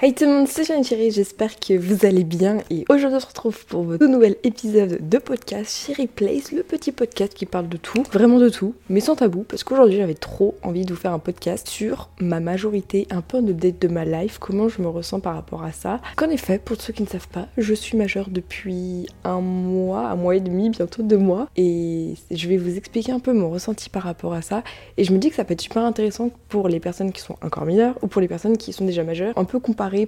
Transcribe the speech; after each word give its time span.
Hey 0.00 0.14
tout 0.14 0.26
le 0.26 0.30
monde, 0.30 0.46
c'est 0.46 0.62
Jeanne 0.62 0.84
Chérie, 0.84 1.10
j'espère 1.10 1.58
que 1.58 1.76
vous 1.76 2.06
allez 2.06 2.22
bien 2.22 2.58
et 2.70 2.84
aujourd'hui 2.88 3.16
on 3.16 3.20
se 3.20 3.26
retrouve 3.26 3.66
pour 3.66 3.82
votre 3.82 4.06
nouvel 4.06 4.36
épisode 4.44 4.98
de 5.00 5.18
podcast 5.18 5.76
Chérie 5.76 6.06
Place, 6.06 6.52
le 6.52 6.62
petit 6.62 6.92
podcast 6.92 7.34
qui 7.34 7.46
parle 7.46 7.68
de 7.68 7.76
tout, 7.78 8.04
vraiment 8.12 8.38
de 8.38 8.48
tout, 8.48 8.76
mais 8.88 9.00
sans 9.00 9.16
tabou 9.16 9.42
parce 9.42 9.64
qu'aujourd'hui 9.64 9.96
j'avais 9.96 10.14
trop 10.14 10.54
envie 10.62 10.84
de 10.84 10.94
vous 10.94 11.00
faire 11.00 11.12
un 11.12 11.18
podcast 11.18 11.66
sur 11.66 12.10
ma 12.20 12.38
majorité, 12.38 13.08
un 13.10 13.22
peu 13.22 13.38
un 13.38 13.48
update 13.48 13.82
de 13.82 13.88
ma 13.88 14.04
life, 14.04 14.38
comment 14.38 14.68
je 14.68 14.80
me 14.80 14.86
ressens 14.86 15.18
par 15.18 15.34
rapport 15.34 15.64
à 15.64 15.72
ça. 15.72 16.00
Qu'en 16.14 16.30
effet, 16.30 16.60
pour 16.60 16.80
ceux 16.80 16.92
qui 16.92 17.02
ne 17.02 17.08
savent 17.08 17.26
pas, 17.26 17.48
je 17.58 17.74
suis 17.74 17.98
majeure 17.98 18.28
depuis 18.30 19.08
un 19.24 19.40
mois, 19.40 20.10
un 20.10 20.14
mois 20.14 20.36
et 20.36 20.40
demi, 20.40 20.70
bientôt 20.70 21.02
deux 21.02 21.18
mois 21.18 21.48
et 21.56 22.14
je 22.30 22.48
vais 22.48 22.56
vous 22.56 22.76
expliquer 22.76 23.10
un 23.10 23.18
peu 23.18 23.32
mon 23.32 23.50
ressenti 23.50 23.90
par 23.90 24.04
rapport 24.04 24.32
à 24.32 24.42
ça 24.42 24.62
et 24.96 25.02
je 25.02 25.12
me 25.12 25.18
dis 25.18 25.28
que 25.30 25.34
ça 25.34 25.44
peut 25.44 25.54
être 25.54 25.60
super 25.60 25.82
intéressant 25.82 26.30
pour 26.48 26.68
les 26.68 26.78
personnes 26.78 27.10
qui 27.10 27.20
sont 27.20 27.34
encore 27.42 27.66
mineures 27.66 27.98
ou 28.02 28.06
pour 28.06 28.20
les 28.20 28.28
personnes 28.28 28.56
qui 28.56 28.72
sont 28.72 28.84
déjà 28.84 29.02
majeures, 29.02 29.36
un 29.36 29.44
peu 29.44 29.58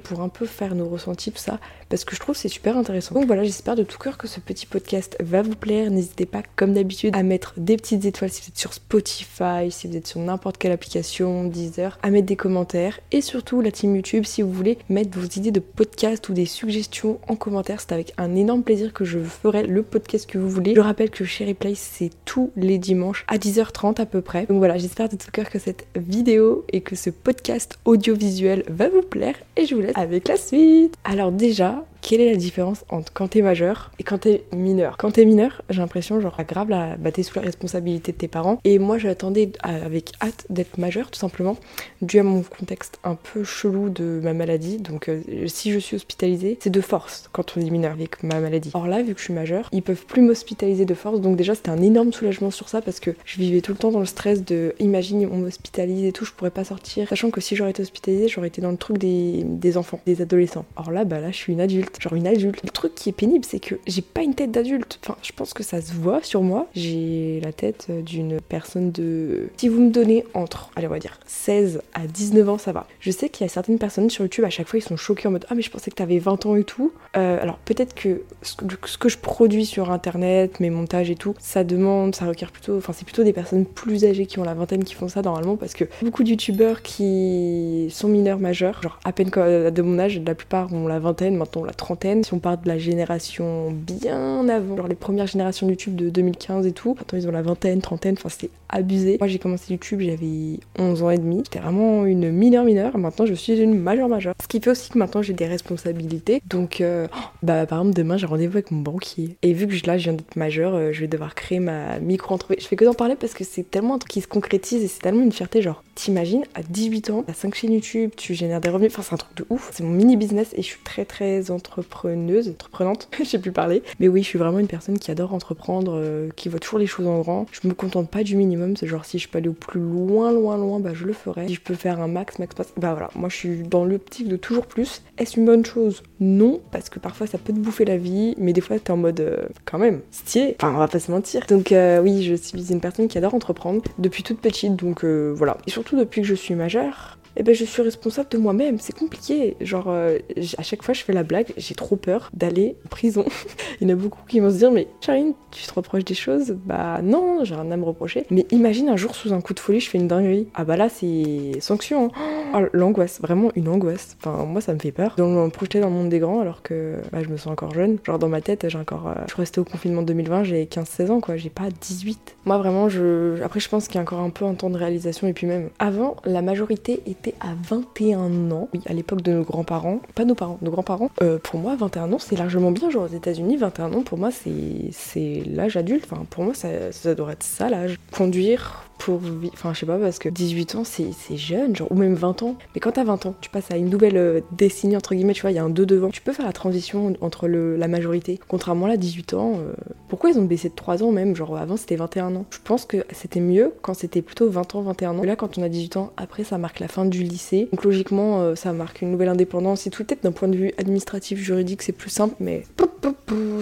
pour 0.03 0.21
un 0.21 0.29
peu 0.29 0.47
faire 0.47 0.75
nos 0.75 0.89
ressentis, 0.89 1.33
tout 1.33 1.39
ça, 1.39 1.59
parce 1.89 2.05
que 2.05 2.15
je 2.15 2.21
trouve 2.21 2.37
c'est 2.37 2.49
super 2.49 2.77
intéressant. 2.77 3.15
Donc 3.15 3.27
voilà, 3.27 3.45
j'espère 3.45 3.77
de 3.77 3.83
tout 3.83 3.99
cœur 3.99 4.19
que 4.19 4.29
ce 4.29 4.41
petit 4.41 4.67
podcast 4.67 5.17
va 5.21 5.43
vous 5.43 5.57
plaire. 5.57 5.91
N'hésitez 5.91 6.27
pas, 6.27 6.43
comme 6.57 6.75
d'habitude, 6.75 7.15
à 7.17 7.23
mettre 7.23 7.55
des 7.57 7.77
petites 7.77 8.05
étoiles 8.05 8.31
si 8.31 8.43
vous 8.43 8.49
êtes 8.49 8.59
sur 8.59 8.73
Spotify, 8.73 9.71
si 9.71 9.89
vous 9.89 9.97
êtes 9.97 10.07
sur 10.07 10.21
n'importe 10.21 10.59
quelle 10.59 10.73
application, 10.73 11.45
Deezer, 11.45 11.99
à 12.03 12.11
mettre 12.11 12.27
des 12.27 12.37
commentaires, 12.37 13.01
et 13.13 13.21
surtout 13.21 13.61
la 13.61 13.71
team 13.71 13.97
YouTube, 13.97 14.25
si 14.25 14.43
vous 14.43 14.53
voulez 14.53 14.79
mettre 14.89 15.19
vos 15.19 15.27
idées 15.27 15.51
de 15.51 15.61
podcast 15.61 16.29
ou 16.29 16.33
des 16.33 16.47
suggestions 16.47 17.19
en 17.29 17.37
commentaire, 17.37 17.81
c'est 17.81 17.93
avec 17.93 18.13
un 18.19 18.37
énorme 18.37 18.63
plaisir 18.63 18.93
que 18.93 19.05
je 19.05 19.19
ferai 19.19 19.67
le 19.67 19.83
podcast 19.83 20.29
que 20.29 20.39
vous 20.39 20.49
voulez. 20.49 20.75
Je 20.75 20.81
rappelle 20.81 21.11
que 21.11 21.25
Sherry 21.25 21.55
Place, 21.55 21.79
c'est 21.79 22.11
tous 22.25 22.51
les 22.57 22.79
dimanches 22.79 23.25
à 23.29 23.39
10h30 23.39 24.01
à 24.01 24.07
peu 24.07 24.21
près. 24.21 24.47
Donc 24.47 24.59
voilà, 24.59 24.79
j'espère 24.79 25.09
de 25.09 25.17
tout 25.17 25.31
cœur 25.33 25.49
que 25.51 25.59
cette 25.59 25.87
vidéo 25.97 26.65
et 26.73 26.81
que 26.81 26.97
ce 26.97 27.11
podcast 27.11 27.79
audiovisuel 27.85 28.65
va 28.69 28.89
vous 28.89 29.03
plaire, 29.03 29.35
et 29.57 29.67
je 29.67 29.70
vous 29.75 29.81
laisse 29.81 29.97
avec 29.97 30.29
la 30.29 30.37
suite. 30.37 30.95
Alors 31.05 31.33
déjà, 31.33 31.85
quelle 32.03 32.21
est 32.21 32.31
la 32.31 32.37
différence 32.37 32.85
entre 32.89 33.13
quand 33.13 33.29
t'es 33.29 33.43
majeur 33.43 33.91
et 33.99 34.03
quand 34.03 34.19
t'es 34.19 34.45
mineur? 34.53 34.97
Quand 34.97 35.13
t'es 35.13 35.25
mineur, 35.25 35.63
j'ai 35.71 35.81
l'impression, 35.81 36.21
genre, 36.21 36.37
grave, 36.49 36.71
la, 36.71 36.97
bah, 36.97 37.13
t'es 37.13 37.23
sous 37.23 37.39
la 37.39 37.45
responsabilité 37.45 38.13
de 38.13 38.17
tes 38.17 38.29
parents. 38.29 38.59
Et 38.65 38.79
moi, 38.79 38.99
j'attendais 38.99 39.53
avec 39.63 40.13
hâte 40.23 40.47
d'être 40.51 40.79
majeur, 40.79 41.11
tout 41.11 41.19
simplement, 41.19 41.57
dû 42.03 42.19
à 42.19 42.23
mon 42.23 42.43
contexte 42.43 42.99
un 43.05 43.15
peu 43.15 43.45
chelou 43.45 43.91
de 43.91 44.21
ma 44.23 44.33
maladie. 44.33 44.79
Donc, 44.79 45.09
euh, 45.09 45.21
si 45.47 45.73
je 45.73 45.79
suis 45.79 45.97
hospitalisée, 45.97 46.59
c'est 46.61 46.71
de 46.71 46.81
force 46.81 47.29
quand 47.33 47.57
on 47.57 47.61
est 47.61 47.71
mineur 47.71 47.93
avec 47.93 48.23
ma 48.23 48.41
maladie. 48.41 48.71
Or 48.75 48.87
là, 48.87 49.03
vu 49.03 49.15
que 49.15 49.21
je 49.21 49.25
suis 49.25 49.35
majeure, 49.35 49.69
ils 49.73 49.83
peuvent 49.83 50.07
plus 50.07 50.23
m'hospitaliser 50.23 50.85
de 50.85 50.95
force. 50.95 51.21
Donc, 51.21 51.37
déjà, 51.37 51.55
c'était 51.55 51.71
un 51.71 51.83
énorme 51.83 52.13
soulagement 52.13 52.51
sur 52.51 52.69
ça 52.69 52.81
parce 52.81 53.01
que 53.01 53.11
je 53.25 53.39
vivais 53.39 53.61
tout 53.61 53.73
le 53.73 53.79
temps 53.79 53.91
dans 53.91 54.01
le 54.01 54.07
stress 54.07 54.45
de, 54.45 54.75
imagine, 54.79 55.29
on 55.31 55.39
m'hospitalise 55.39 56.05
et 56.05 56.13
tout, 56.13 56.25
je 56.25 56.33
pourrais 56.33 56.51
pas 56.51 56.65
sortir. 56.65 57.09
Sachant 57.09 57.31
que 57.31 57.41
si 57.41 57.57
j'aurais 57.57 57.71
été 57.71 57.83
hospitalisée, 57.83 58.29
j'aurais 58.29 58.49
été 58.49 58.61
dans 58.61 58.71
le 58.71 58.77
truc 58.77 58.99
des, 58.99 59.43
des 59.45 59.77
enfants, 59.77 60.01
des 60.07 60.23
adolescents. 60.23 60.65
Or 60.77 60.91
là, 60.91 61.05
bah 61.05 61.21
là, 61.21 61.31
je 61.31 61.37
suis 61.37 61.53
une 61.53 61.61
adulte 61.61 61.90
genre 61.99 62.15
une 62.15 62.27
adulte. 62.27 62.61
Le 62.63 62.71
truc 62.71 62.95
qui 62.95 63.09
est 63.09 63.13
pénible, 63.13 63.45
c'est 63.45 63.61
que 63.61 63.77
j'ai 63.87 64.03
pas 64.03 64.23
une 64.23 64.35
tête 64.35 64.51
d'adulte. 64.51 64.99
Enfin, 65.03 65.17
je 65.23 65.33
pense 65.33 65.55
que 65.55 65.63
ça 65.63 65.81
se 65.81 65.93
voit 65.93 66.23
sur 66.23 66.43
moi. 66.43 66.67
J'ai 66.75 67.41
la 67.43 67.53
tête 67.53 67.91
d'une 68.05 68.41
personne 68.41 68.91
de. 68.91 69.49
Si 69.57 69.69
vous 69.69 69.81
me 69.81 69.91
donnez 69.91 70.25
entre, 70.35 70.71
allez, 70.77 70.87
on 70.87 70.91
va 70.91 70.99
dire 70.99 71.19
16 71.27 71.83
à 71.95 72.07
19 72.07 72.49
ans, 72.49 72.59
ça 72.59 72.73
va. 72.73 72.87
Je 73.01 73.11
sais 73.11 73.29
qu'il 73.29 73.47
y 73.47 73.51
a 73.51 73.53
certaines 73.53 73.79
personnes 73.79 74.11
sur 74.11 74.25
YouTube, 74.25 74.45
à 74.45 74.51
chaque 74.51 74.69
fois, 74.69 74.79
ils 74.79 74.83
sont 74.83 74.97
choqués 74.97 75.29
en 75.29 75.33
mode 75.33 75.47
Ah, 75.49 75.55
mais 75.55 75.63
je 75.63 75.71
pensais 75.71 75.91
que 75.91 75.97
t'avais 75.97 76.19
20 76.19 76.47
ans 76.47 76.57
et 76.57 76.65
tout. 76.65 76.93
Euh, 77.17 77.39
alors, 77.41 77.59
peut-être 77.59 77.95
que 77.95 78.23
ce 78.43 78.99
que 78.99 79.09
je 79.09 79.19
produis 79.19 79.67
sur 79.67 79.91
internet, 79.91 80.61
mes 80.61 80.71
montages 80.71 81.11
et 81.11 81.17
tout, 81.17 81.35
ça 81.39 81.65
demande, 81.65 82.15
ça 82.15 82.27
requiert 82.27 82.53
plutôt. 82.53 82.77
Enfin, 82.77 82.93
c'est 82.93 83.05
plutôt 83.05 83.25
des 83.25 83.33
personnes 83.33 83.67
plus 83.67 84.05
âgées 84.05 84.27
qui 84.27 84.39
ont 84.39 84.45
la 84.45 84.55
vingtaine 84.55 84.85
qui 84.85 84.95
font 84.95 85.09
ça 85.09 85.23
normalement 85.23 85.57
parce 85.57 85.75
que 85.75 85.85
beaucoup 86.03 86.23
de 86.23 86.31
youtubeurs 86.31 86.83
qui 86.83 87.89
sont 87.91 88.09
mineurs 88.09 88.39
majeurs, 88.39 88.83
genre 88.83 88.99
à 89.05 89.13
peine 89.13 89.31
de 89.31 89.83
mon 89.83 89.99
âge, 89.99 90.21
la 90.25 90.35
plupart 90.35 90.73
ont 90.73 90.87
la 90.87 90.99
vingtaine, 90.99 91.37
maintenant 91.37 91.65
la 91.65 91.73
trentaine. 91.81 92.23
Si 92.23 92.33
on 92.35 92.39
parle 92.39 92.61
de 92.61 92.69
la 92.69 92.79
génération 92.79 93.73
bien 93.73 94.49
avant, 94.49 94.77
genre 94.77 94.87
les 94.87 94.95
premières 94.95 95.27
générations 95.27 95.67
de 95.67 95.73
YouTube 95.73 95.97
de 95.97 96.11
2015 96.11 96.67
et 96.67 96.73
tout, 96.73 96.95
maintenant 96.95 97.19
ils 97.19 97.27
ont 97.27 97.33
la 97.33 97.43
vingtaine, 97.43 97.81
trentaine, 97.81 98.15
enfin 98.19 98.29
c'est 98.29 98.51
abusé. 98.69 99.17
Moi 99.19 99.27
j'ai 99.27 99.39
commencé 99.39 99.73
YouTube, 99.73 100.01
j'avais 100.01 100.61
11 100.79 101.03
ans 101.03 101.11
et 101.11 101.19
demi. 101.19 101.43
J'étais 101.45 101.59
vraiment 101.59 102.05
une 102.05 102.31
mineure 102.31 102.65
mineure. 102.65 102.97
Maintenant 102.99 103.27
je 103.27 103.35
suis 103.35 103.59
une 103.59 103.77
majeure 103.77 104.09
majeure. 104.09 104.35
Ce 104.41 104.47
qui 104.47 104.61
fait 104.61 104.71
aussi 104.71 104.91
que 104.91 104.99
maintenant 104.99 105.23
j'ai 105.23 105.33
des 105.33 105.47
responsabilités. 105.47 106.43
Donc 106.47 106.81
euh, 106.81 107.09
bah 107.43 107.67
par 107.67 107.81
exemple 107.81 107.97
demain 107.97 108.17
j'ai 108.17 108.27
rendez-vous 108.27 108.59
avec 108.59 108.71
mon 108.71 108.83
banquier. 108.83 109.37
Et 109.43 109.53
vu 109.55 109.67
que 109.67 109.87
là 109.87 109.99
je 109.99 110.05
viens 110.05 110.13
d'être 110.13 110.37
majeure, 110.37 110.75
euh, 110.75 110.93
je 110.93 111.01
vais 111.01 111.09
devoir 111.09 111.35
créer 111.35 111.61
ma 111.61 111.99
micro-entreprise. 111.99 112.63
Je 112.63 112.69
fais 112.69 112.77
que 112.77 112.85
d'en 112.85 112.95
parler 112.95 113.17
parce 113.17 113.33
que 113.33 113.45
c'est 113.45 113.69
tellement 113.69 113.95
un 113.95 113.99
truc 113.99 114.13
qui 114.13 114.21
se 114.21 114.29
concrétise 114.29 114.85
et 114.85 114.89
c'est 114.89 115.01
tellement 115.01 115.23
une 115.23 115.33
fierté. 115.33 115.63
Genre 115.63 115.83
t'imagines 115.95 116.45
à 116.55 116.63
18 116.63 117.11
ans, 117.11 117.25
t'as 117.27 117.35
5 117.35 117.55
chaînes 117.55 117.73
YouTube, 117.73 118.11
tu 118.17 118.35
génères 118.35 118.61
des 118.61 118.69
revenus. 118.69 118.93
Enfin 118.93 119.03
c'est 119.03 119.15
un 119.15 119.19
truc 119.19 119.37
de 119.37 119.47
ouf. 119.49 119.71
C'est 119.73 119.83
mon 119.83 119.91
mini 119.91 120.17
business 120.17 120.53
et 120.55 120.63
je 120.63 120.67
suis 120.67 120.83
très 120.85 121.05
très 121.05 121.51
entrepreneuse, 121.79 122.49
entreprenante. 122.49 123.09
je 123.19 123.25
sais 123.25 123.39
plus 123.39 123.53
parler. 123.53 123.83
Mais 123.99 124.09
oui 124.09 124.23
je 124.23 124.29
suis 124.29 124.39
vraiment 124.39 124.59
une 124.59 124.67
personne 124.67 124.99
qui 124.99 125.11
adore 125.11 125.35
entreprendre, 125.35 125.93
euh, 125.95 126.29
qui 126.37 126.49
voit 126.49 126.61
toujours 126.61 126.79
les 126.79 126.87
choses 126.87 127.07
en 127.07 127.21
grand. 127.21 127.47
Je 127.53 127.67
me 127.67 127.75
contente 127.75 128.11
pas 128.11 128.23
du 128.23 128.37
minimum 128.37 128.77
c'est 128.77 128.87
genre 128.87 129.05
si 129.05 129.19
je 129.19 129.29
peux 129.29 129.39
aller 129.39 129.49
au 129.49 129.55
plus 129.55 129.81
loin, 129.81 130.33
loin, 130.33 130.57
loin, 130.57 130.81
bah 130.81 130.91
je 130.95 131.05
le 131.05 131.13
ferai. 131.13 131.49
Si 131.49 131.55
je 131.55 131.61
peux 131.61 131.75
faire 131.75 132.01
un 132.01 132.09
max, 132.09 132.39
max, 132.39 132.57
max, 132.57 132.73
bah 132.77 132.93
voilà. 132.93 133.11
Moi 133.15 133.29
je 133.29 133.37
suis 133.37 133.63
dans 133.63 133.85
l'optique 133.85 134.29
de 134.29 134.37
toujours 134.37 134.67
plus. 134.67 135.03
Est-ce 135.19 135.39
une 135.39 135.47
bonne 135.47 135.65
chose? 135.65 136.03
Non, 136.21 136.61
parce 136.71 136.91
que 136.91 136.99
parfois 136.99 137.27
ça 137.27 137.39
peut 137.39 137.53
te 137.53 137.59
bouffer 137.59 137.85
la 137.85 137.97
vie, 137.97 138.35
mais 138.39 138.53
des 138.53 138.61
fois 138.61 138.79
t'es 138.79 138.91
en 138.91 138.97
mode 138.97 139.21
euh, 139.21 139.47
quand 139.65 139.79
même 139.79 140.01
stylé. 140.11 140.57
Enfin, 140.61 140.75
on 140.75 140.79
va 140.79 140.89
pas 140.89 141.01
se 141.01 141.11
mentir. 141.11 141.47
Donc 141.49 141.73
euh, 141.73 142.01
oui, 142.01 142.23
je 142.23 142.35
suis 142.35 142.73
une 142.73 142.81
personne 142.81 143.09
qui 143.09 143.19
adore 143.19 143.35
entreprendre 143.35 143.83
depuis 143.99 144.23
toute 144.23 144.41
petite, 144.41 144.77
donc 144.77 145.05
voilà. 145.05 145.57
Et 145.67 145.71
surtout 145.71 145.97
depuis 145.97 146.23
que 146.23 146.27
je 146.27 146.35
suis 146.35 146.55
majeure, 146.55 147.19
eh 147.37 147.43
ben 147.43 147.55
je 147.55 147.65
suis 147.65 147.83
responsable 147.83 148.29
de 148.31 148.39
moi-même. 148.39 148.79
C'est 148.79 148.97
compliqué. 148.97 149.57
Genre, 149.61 149.87
euh, 149.89 150.19
à 150.59 150.63
chaque 150.63 150.83
fois, 150.83 150.95
je 150.95 151.03
fais 151.03 151.13
la 151.13 151.23
blague, 151.23 151.53
j'ai 151.57 151.75
trop 151.75 151.97
peur 151.97 152.31
d'aller 152.35 152.77
en 152.85 152.89
prison. 152.89 153.25
Il 153.81 153.89
y 153.89 153.91
en 153.91 153.95
a 153.95 153.97
beaucoup 153.97 154.21
qui 154.29 154.41
vont 154.41 154.51
se 154.51 154.57
dire, 154.57 154.71
mais 154.71 154.89
Charine, 155.01 155.35
tu 155.51 155.65
te 155.65 155.73
reproches 155.73 156.05
des 156.05 156.15
choses? 156.15 156.57
Bah 156.65 157.01
non, 157.03 157.45
j'ai 157.45 157.55
rien 157.55 157.71
à 157.71 157.77
me 157.77 157.85
reprocher. 157.85 158.27
Mais 158.31 158.47
imagine 158.51 158.89
un 158.89 158.97
jour, 158.97 159.15
sous 159.15 159.33
un 159.33 159.41
coup 159.41 159.55
de 159.55 159.61
folie, 159.61 159.81
je 159.81 159.89
fais 159.89 159.99
une 159.99 160.09
dinguerie. 160.09 160.49
Ah 160.55 160.65
bah 160.65 160.77
là, 160.77 160.89
c'est 160.89 161.61
sanction. 161.61 162.07
Hein. 162.07 162.40
Oh, 162.55 162.59
l'angoisse, 162.73 163.21
vraiment 163.21 163.51
une 163.55 163.69
angoisse. 163.69 164.17
Enfin, 164.21 164.45
moi, 164.45 164.61
ça 164.61 164.75
me 164.75 164.79
fait 164.79 164.93
peur. 164.93 165.15
De 165.17 165.23
me 165.23 165.49
projeter 165.51 165.81
dans 165.81 165.89
le 165.89 165.95
monde 165.95 166.09
des 166.09 166.19
grands 166.19 166.41
alors 166.41 166.63
que 166.63 166.97
bah, 167.13 167.23
je 167.23 167.29
me 167.29 167.37
sens 167.37 167.53
encore 167.53 167.73
jeune. 167.75 167.99
Genre, 168.05 168.19
dans 168.19 168.29
ma 168.29 168.41
tête, 168.41 168.69
j'ai 168.69 168.79
encore. 168.79 169.09
Euh, 169.09 169.15
je 169.27 169.33
suis 169.33 169.41
restée 169.41 169.61
au 169.61 169.65
confinement 169.65 170.03
de 170.03 170.09
2020, 170.09 170.45
j'ai 170.45 170.65
15-16 170.65 171.11
ans, 171.11 171.21
quoi. 171.21 171.37
J'ai 171.37 171.51
pas 171.51 171.69
18. 171.81 172.37
Moi, 172.45 172.59
vraiment, 172.59 172.89
je. 172.89 173.41
Après, 173.43 173.61
je 173.61 173.69
pense 173.69 173.87
qu'il 173.87 173.97
y 173.97 173.99
a 173.99 174.03
encore 174.03 174.21
un 174.21 174.31
peu 174.31 174.45
un 174.45 174.55
temps 174.55 174.71
de 174.71 174.77
réalisation. 174.77 175.27
Et 175.27 175.33
puis 175.33 175.47
même, 175.47 175.71
avant, 175.79 176.17
la 176.25 176.43
majorité 176.43 177.03
était 177.07 177.35
à 177.41 177.55
21 177.69 178.51
ans. 178.51 178.69
Oui, 178.73 178.81
à 178.87 178.93
l'époque 178.93 179.23
de 179.23 179.33
nos 179.33 179.43
grands-parents. 179.43 180.01
Pas 180.15 180.25
nos 180.25 180.35
parents, 180.35 180.59
nos 180.63 180.71
grands-parents. 180.71 181.11
Euh, 181.23 181.39
pour 181.39 181.61
moi, 181.61 181.77
21 181.77 182.13
ans, 182.13 182.19
c'est 182.19 182.37
largement 182.37 182.73
bien. 182.73 182.91
Genre 182.91 183.05
aux 183.05 183.15
États-Unis, 183.15 183.57
21 183.57 183.93
ans, 183.93 184.03
pour 184.03 184.19
moi, 184.19 184.31
c'est 184.31 185.43
l'âge 185.47 185.77
adulte. 185.77 186.07
Enfin, 186.11 186.25
pour 186.29 186.45
moi, 186.45 186.55
ça, 186.55 186.69
ça 186.93 187.11
être 187.11 187.43
ça 187.43 187.69
l'âge. 187.69 187.99
Conduire 188.13 188.90
pour 189.01 189.21
enfin 189.55 189.73
je 189.73 189.81
sais 189.81 189.87
pas 189.87 189.99
parce 189.99 190.19
que 190.19 190.29
18 190.29 190.75
ans 190.75 190.85
c'est 190.85 191.37
jeune 191.37 191.75
genre 191.75 191.91
ou 191.91 191.95
même 191.95 192.15
20 192.15 192.43
ans. 192.43 192.57
Mais 192.75 192.81
quand 192.81 192.93
t'as 192.93 193.05
20 193.05 193.27
ans 193.27 193.35
tu 193.41 193.49
passes 193.49 193.71
à 193.71 193.77
une 193.77 193.89
nouvelle 193.89 194.19
euh, 194.19 194.41
décennie 194.53 194.97
entre 194.97 195.15
guillemets 195.15 195.33
tu 195.33 195.41
vois 195.41 195.51
il 195.51 195.55
y 195.55 195.59
a 195.59 195.65
un 195.65 195.71
2 195.71 195.87
devant. 195.87 196.11
Tu 196.11 196.21
peux 196.21 196.33
faire 196.33 196.47
la 196.47 196.53
transition 196.53 197.15
entre 197.23 197.49
le, 197.49 197.77
la 197.77 197.89
majorité. 197.89 198.39
Contrairement 198.47 198.87
à 198.87 198.97
18 198.99 199.35
ans 199.35 199.55
euh, 199.59 199.73
pourquoi 200.09 200.31
ils 200.31 200.39
ont 200.39 200.45
baissé 200.45 200.69
de 200.69 200.75
3 200.75 201.03
ans 201.03 201.13
même? 201.13 201.35
Genre 201.35 201.57
avant 201.57 201.79
c'était 201.79 201.97
21 201.97 202.37
ans. 202.37 202.45
Je 202.51 202.59
pense 202.63 202.85
que 202.85 203.05
c'était 203.13 203.41
mieux 203.41 203.73
quand 203.81 203.95
c'était 203.95 204.23
plutôt 204.23 204.51
20 204.51 204.75
ans 204.75 204.83
21 204.83 205.19
ans. 205.19 205.23
Là 205.23 205.35
quand 205.35 205.57
on 205.57 205.63
a 205.63 205.69
18 205.71 205.97
ans 205.97 206.13
après 206.19 206.45
ça 206.45 206.59
marque 206.59 206.79
la 206.79 206.89
fin 206.89 207.07
du 207.07 207.23
lycée. 207.23 207.69
Donc 207.73 207.85
logiquement 207.85 208.43
euh, 208.43 208.55
ça 208.55 208.75
marque 208.75 209.01
une 209.01 209.11
nouvelle 209.11 209.31
indépendance 209.31 209.87
et 209.87 209.91
tout. 209.91 210.05
Peut-être 210.05 210.25
d'un 210.25 210.33
point 210.33 210.49
de 210.49 210.57
vue 210.57 210.73
administratif 210.77 211.39
juridique 211.39 211.81
c'est 211.83 211.93
plus 211.93 212.11
simple 212.11 212.35
mais 212.39 212.65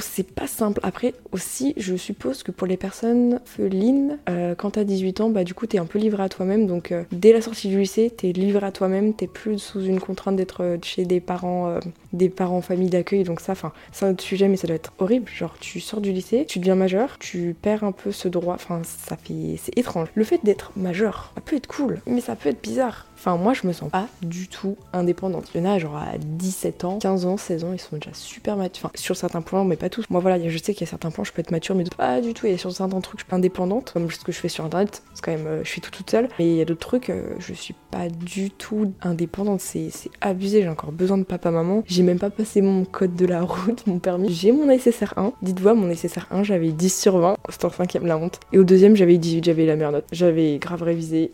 c'est 0.01 0.29
pas 0.29 0.49
simple. 0.49 0.81
Après 0.83 1.15
aussi 1.31 1.75
je 1.77 1.95
suppose 1.95 2.43
que 2.43 2.51
pour 2.51 2.67
les 2.67 2.77
personnes 2.77 3.41
felines 3.45 4.19
quand 4.57 4.71
t'as 4.73 4.85
18 4.85 5.21
ans 5.21 5.28
bah 5.29 5.45
du 5.45 5.55
coup 5.55 5.67
t'es 5.67 5.79
un 5.79 5.87
peu 5.87 5.99
livré 5.99 6.23
à 6.23 6.29
toi-même. 6.29 6.67
Donc 6.67 6.93
euh, 6.93 7.05
dès 7.13 7.33
la 7.33 7.41
sortie 7.41 7.69
du 7.69 7.79
lycée, 7.79 8.11
t'es 8.11 8.33
livré 8.33 8.67
à 8.67 8.73
toi-même, 8.73 9.15
t'es 9.15 9.27
plus 9.27 9.59
sous 9.59 9.83
une 9.83 10.01
contrainte 10.01 10.37
d'être 10.37 10.63
euh, 10.63 10.77
chez 10.83 11.05
des 11.05 11.21
parents, 11.21 11.69
euh, 11.69 11.81
des 12.13 12.29
parents 12.29 12.59
en 12.59 12.63
famille 12.63 12.91
d'accueil. 12.91 13.25
Donc 13.25 13.41
ça, 13.41 13.53
enfin, 13.53 13.73
c'est 13.93 14.07
un 14.07 14.11
autre 14.11 14.25
sujet, 14.25 14.49
mais 14.49 14.57
ça 14.57 14.67
doit 14.67 14.77
être 14.77 14.93
horrible. 14.99 15.29
Genre 15.29 15.57
tu 15.61 15.81
sors 15.81 16.01
du 16.01 16.13
lycée, 16.13 16.45
tu 16.47 16.59
deviens 16.59 16.75
majeur, 16.75 17.19
tu 17.19 17.55
perds 17.61 17.85
un 17.85 17.93
peu 17.93 18.13
ce 18.13 18.29
droit. 18.29 18.55
Enfin, 18.55 18.83
ça 18.85 19.17
fait, 19.17 19.57
c'est 19.59 19.77
étrange. 19.79 20.09
Le 20.15 20.25
fait 20.25 20.41
d'être 20.45 20.73
majeur, 20.77 21.33
ça 21.35 21.41
peut 21.41 21.57
être 21.57 21.67
cool, 21.67 22.01
mais 22.07 22.21
ça 22.21 22.37
peut 22.37 22.49
être 22.49 22.63
bizarre. 22.63 23.07
Enfin, 23.19 23.37
moi, 23.37 23.53
je 23.53 23.67
me 23.67 23.73
sens 23.73 23.91
pas 23.91 24.07
du 24.23 24.47
tout 24.47 24.77
indépendante. 24.93 25.51
Il 25.53 25.61
y 25.61 25.67
en 25.67 25.69
a, 25.69 25.79
genre, 25.81 25.97
à 25.97 26.19
17 26.19 26.85
ans, 26.85 26.99
15 27.01 27.27
ans, 27.27 27.37
16 27.37 27.65
ans, 27.65 27.73
ils 27.73 27.81
sont 27.81 27.97
déjà 27.97 28.13
super 28.13 28.57
matures. 28.57 28.87
Enfin, 28.87 28.93
sur 28.95 29.17
certains 29.17 29.43
points, 29.43 29.65
mais 29.65 29.75
pas 29.75 29.89
tous. 29.91 30.05
Moi, 30.09 30.21
voilà, 30.21 30.49
je 30.49 30.57
sais 30.57 30.73
qu'il 30.73 30.83
y 30.83 30.89
a 30.89 30.91
certains 30.91 31.11
points, 31.11 31.25
je 31.25 31.33
peux 31.33 31.41
être 31.41 31.51
mature, 31.51 31.75
mais 31.75 31.83
pas 31.97 32.21
du 32.21 32.33
tout. 32.33 32.47
Et 32.47 32.57
sur 32.57 32.71
certains 32.71 33.01
trucs, 33.01 33.19
je 33.19 33.25
suis 33.25 33.35
indépendante, 33.35 33.91
comme 33.93 34.09
ce 34.09 34.21
que 34.21 34.31
je 34.31 34.39
fais 34.39 34.49
sur 34.49 34.65
internet. 34.65 35.03
C'est 35.15 35.25
quand 35.25 35.33
même, 35.33 35.49
euh, 35.49 35.65
je 35.65 35.69
suis 35.69 35.81
tout 35.81 35.91
toute 35.91 36.09
seule. 36.09 36.29
Mais 36.39 36.47
il 36.47 36.55
y 36.55 36.61
a 36.61 36.65
d'autres 36.65 36.87
trucs, 36.87 37.11
euh, 37.11 37.35
je 37.41 37.53
suis 37.55 37.75
pas 37.91 38.09
du 38.09 38.53
tout 38.53 38.93
indépendante. 39.03 39.61
C'est 39.61 39.91
abusé. 40.21 40.63
J'ai 40.63 40.69
encore 40.69 40.93
besoin 40.93 41.19
de 41.19 41.25
papa-maman. 41.25 41.83
J'ai 41.99 42.05
même 42.05 42.21
pas 42.21 42.31
passé 42.31 42.63
mon 42.63 42.85
code 42.85 43.17
de 43.17 43.27
la 43.27 43.43
route, 43.43 43.85
mon 43.89 43.99
permis. 43.99 44.33
J'ai 44.33 44.53
mon 44.53 44.73
SSR 44.73 45.15
1. 45.17 45.33
Dites-vous, 45.43 45.75
mon 45.75 45.93
SSR 45.93 46.29
1, 46.31 46.45
j'avais 46.45 46.71
10 46.71 46.97
sur 46.97 47.19
20. 47.19 47.37
C'était 47.49 47.65
en 47.65 47.71
cinquième, 47.71 48.07
la 48.07 48.17
honte. 48.17 48.39
Et 48.53 48.59
au 48.61 48.63
deuxième, 48.63 48.95
j'avais 48.95 49.19
18, 49.19 49.45
j'avais 49.45 49.67
la 49.67 49.75
meilleure 49.75 49.91
note. 49.91 50.05
J'avais 50.13 50.59
grave 50.59 50.85
révisé. 50.85 51.29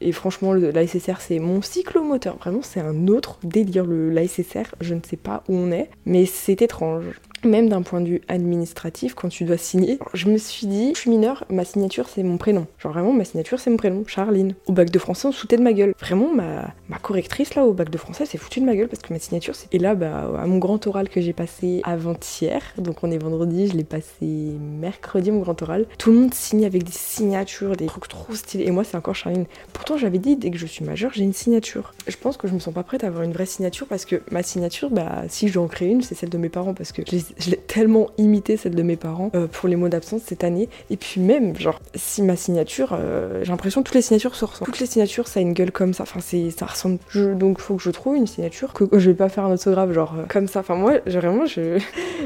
Et, 0.00 0.12
franchement, 0.12 0.54
SSR, 0.58 1.20
c'est 1.20 1.38
mon 1.40 1.60
cyclomoteur. 1.60 2.38
Vraiment, 2.38 2.60
c'est 2.62 2.80
un 2.80 3.06
autre 3.08 3.38
délire, 3.44 3.84
le, 3.84 4.08
la 4.08 4.26
SSR. 4.26 4.74
Je 4.80 4.94
ne 4.94 5.00
sais 5.06 5.18
pas 5.18 5.42
où 5.46 5.54
on 5.54 5.70
est, 5.72 5.90
mais 6.06 6.24
c'est 6.24 6.62
étrange 6.62 7.04
même 7.44 7.68
d'un 7.68 7.82
point 7.82 8.00
de 8.00 8.08
vue 8.08 8.20
administratif, 8.28 9.14
quand 9.14 9.28
tu 9.28 9.44
dois 9.44 9.56
signer, 9.56 9.98
je 10.14 10.28
me 10.28 10.38
suis 10.38 10.66
dit, 10.66 10.92
je 10.94 11.00
suis 11.00 11.10
mineure, 11.10 11.44
ma 11.50 11.64
signature 11.64 12.08
c'est 12.08 12.22
mon 12.22 12.38
prénom. 12.38 12.66
Genre 12.78 12.92
vraiment, 12.92 13.12
ma 13.12 13.24
signature 13.24 13.60
c'est 13.60 13.70
mon 13.70 13.76
prénom, 13.76 14.04
Charline. 14.06 14.54
Au 14.66 14.72
bac 14.72 14.90
de 14.90 14.98
français, 14.98 15.28
on 15.28 15.32
se 15.32 15.40
foutait 15.40 15.56
de 15.56 15.62
ma 15.62 15.72
gueule. 15.72 15.94
Vraiment, 16.00 16.32
ma, 16.32 16.74
ma 16.88 16.98
correctrice 16.98 17.54
là 17.54 17.64
au 17.64 17.72
bac 17.72 17.90
de 17.90 17.98
français 17.98 18.26
s'est 18.26 18.38
foutue 18.38 18.60
de 18.60 18.66
ma 18.66 18.74
gueule 18.76 18.88
parce 18.88 19.02
que 19.02 19.12
ma 19.12 19.18
signature 19.18 19.54
c'est. 19.54 19.72
Et 19.72 19.78
là, 19.78 19.94
bah, 19.94 20.30
à 20.38 20.46
mon 20.46 20.58
grand 20.58 20.84
oral 20.86 21.08
que 21.08 21.20
j'ai 21.20 21.32
passé 21.32 21.80
avant-hier, 21.84 22.62
donc 22.78 23.02
on 23.02 23.10
est 23.10 23.18
vendredi, 23.18 23.68
je 23.68 23.76
l'ai 23.76 23.84
passé 23.84 24.26
mercredi, 24.60 25.30
mon 25.30 25.40
grand 25.40 25.60
oral, 25.62 25.86
tout 25.98 26.10
le 26.12 26.18
monde 26.18 26.34
signe 26.34 26.64
avec 26.64 26.84
des 26.84 26.92
signatures, 26.92 27.76
des 27.76 27.86
trucs 27.86 28.08
trop 28.08 28.34
stylés. 28.34 28.64
Et 28.66 28.70
moi, 28.70 28.84
c'est 28.84 28.96
encore 28.96 29.14
Charline. 29.14 29.46
Pourtant, 29.72 29.96
j'avais 29.96 30.18
dit, 30.18 30.36
dès 30.36 30.50
que 30.50 30.58
je 30.58 30.66
suis 30.66 30.84
majeure, 30.84 31.12
j'ai 31.14 31.24
une 31.24 31.32
signature. 31.32 31.94
Je 32.06 32.16
pense 32.16 32.36
que 32.36 32.48
je 32.48 32.54
me 32.54 32.58
sens 32.58 32.74
pas 32.74 32.82
prête 32.82 33.04
à 33.04 33.08
avoir 33.08 33.22
une 33.22 33.32
vraie 33.32 33.46
signature 33.46 33.86
parce 33.86 34.04
que 34.04 34.22
ma 34.30 34.42
signature, 34.42 34.90
bah, 34.90 35.24
si 35.28 35.48
je 35.48 35.54
dois 35.54 35.62
en 35.62 35.68
créer 35.68 35.88
une, 35.88 36.02
c'est 36.02 36.14
celle 36.14 36.30
de 36.30 36.38
mes 36.38 36.48
parents 36.48 36.74
parce 36.74 36.92
que 36.92 37.02
je 37.06 37.12
les 37.12 37.27
je 37.38 37.50
l'ai 37.50 37.56
tellement 37.56 38.08
imité 38.18 38.56
celle 38.56 38.74
de 38.74 38.82
mes 38.82 38.96
parents 38.96 39.30
euh, 39.34 39.46
pour 39.46 39.68
les 39.68 39.76
mots 39.76 39.88
d'absence 39.88 40.22
cette 40.24 40.44
année. 40.44 40.68
Et 40.90 40.96
puis 40.96 41.20
même, 41.20 41.56
genre, 41.56 41.80
si 41.94 42.22
ma 42.22 42.36
signature, 42.36 42.90
euh, 42.92 43.40
j'ai 43.42 43.50
l'impression 43.50 43.82
que 43.82 43.86
toutes 43.88 43.94
les 43.94 44.02
signatures 44.02 44.34
se 44.34 44.44
ressemblent. 44.44 44.70
Toutes 44.70 44.80
les 44.80 44.86
signatures, 44.86 45.28
ça 45.28 45.40
a 45.40 45.42
une 45.42 45.52
gueule 45.52 45.72
comme 45.72 45.94
ça. 45.94 46.02
Enfin, 46.02 46.20
c'est, 46.20 46.50
ça 46.50 46.66
ressemble. 46.66 46.98
Je, 47.08 47.34
donc, 47.34 47.60
faut 47.60 47.76
que 47.76 47.82
je 47.82 47.90
trouve 47.90 48.16
une 48.16 48.26
signature 48.26 48.72
que, 48.72 48.84
je 48.92 49.10
vais 49.10 49.16
pas 49.16 49.28
faire 49.28 49.44
un 49.44 49.52
autographe, 49.52 49.92
genre 49.92 50.14
euh, 50.18 50.24
comme 50.28 50.48
ça. 50.48 50.60
Enfin, 50.60 50.74
moi, 50.74 50.94
vraiment, 51.06 51.46
je, 51.46 51.78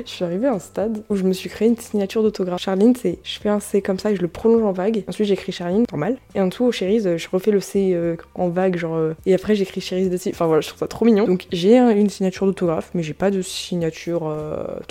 suis 0.04 0.24
arrivée 0.24 0.46
à 0.46 0.54
un 0.54 0.58
stade 0.58 1.02
où 1.10 1.16
je 1.16 1.24
me 1.24 1.32
suis 1.32 1.48
créé 1.50 1.68
une 1.68 1.76
signature 1.76 2.22
d'autographe. 2.22 2.60
Charline, 2.60 2.94
c'est, 2.96 3.18
je 3.22 3.38
fais 3.38 3.48
un 3.48 3.60
C 3.60 3.82
comme 3.82 3.98
ça 3.98 4.10
et 4.10 4.16
je 4.16 4.22
le 4.22 4.28
prolonge 4.28 4.62
en 4.62 4.72
vague. 4.72 5.04
Ensuite, 5.08 5.28
j'écris 5.28 5.52
Charline, 5.52 5.84
normal. 5.90 6.18
Et 6.34 6.40
en 6.40 6.46
dessous, 6.46 6.64
au 6.64 6.72
Cherise, 6.72 7.16
je 7.16 7.28
refais 7.30 7.50
le 7.50 7.60
C 7.60 7.96
en 8.34 8.48
vague, 8.48 8.76
genre. 8.76 8.98
et 9.26 9.34
après, 9.34 9.54
j'écris 9.54 9.80
Cherise 9.80 10.10
dessus. 10.10 10.30
Enfin, 10.30 10.46
voilà, 10.46 10.60
je 10.60 10.68
trouve 10.68 10.78
ça 10.80 10.86
trop 10.86 11.04
mignon. 11.04 11.24
Donc, 11.24 11.46
j'ai 11.52 11.76
une 11.78 12.10
signature 12.10 12.46
d'autographe, 12.46 12.90
mais 12.94 13.02
j'ai 13.02 13.14
pas 13.14 13.30
de 13.30 13.42
signature 13.42 14.34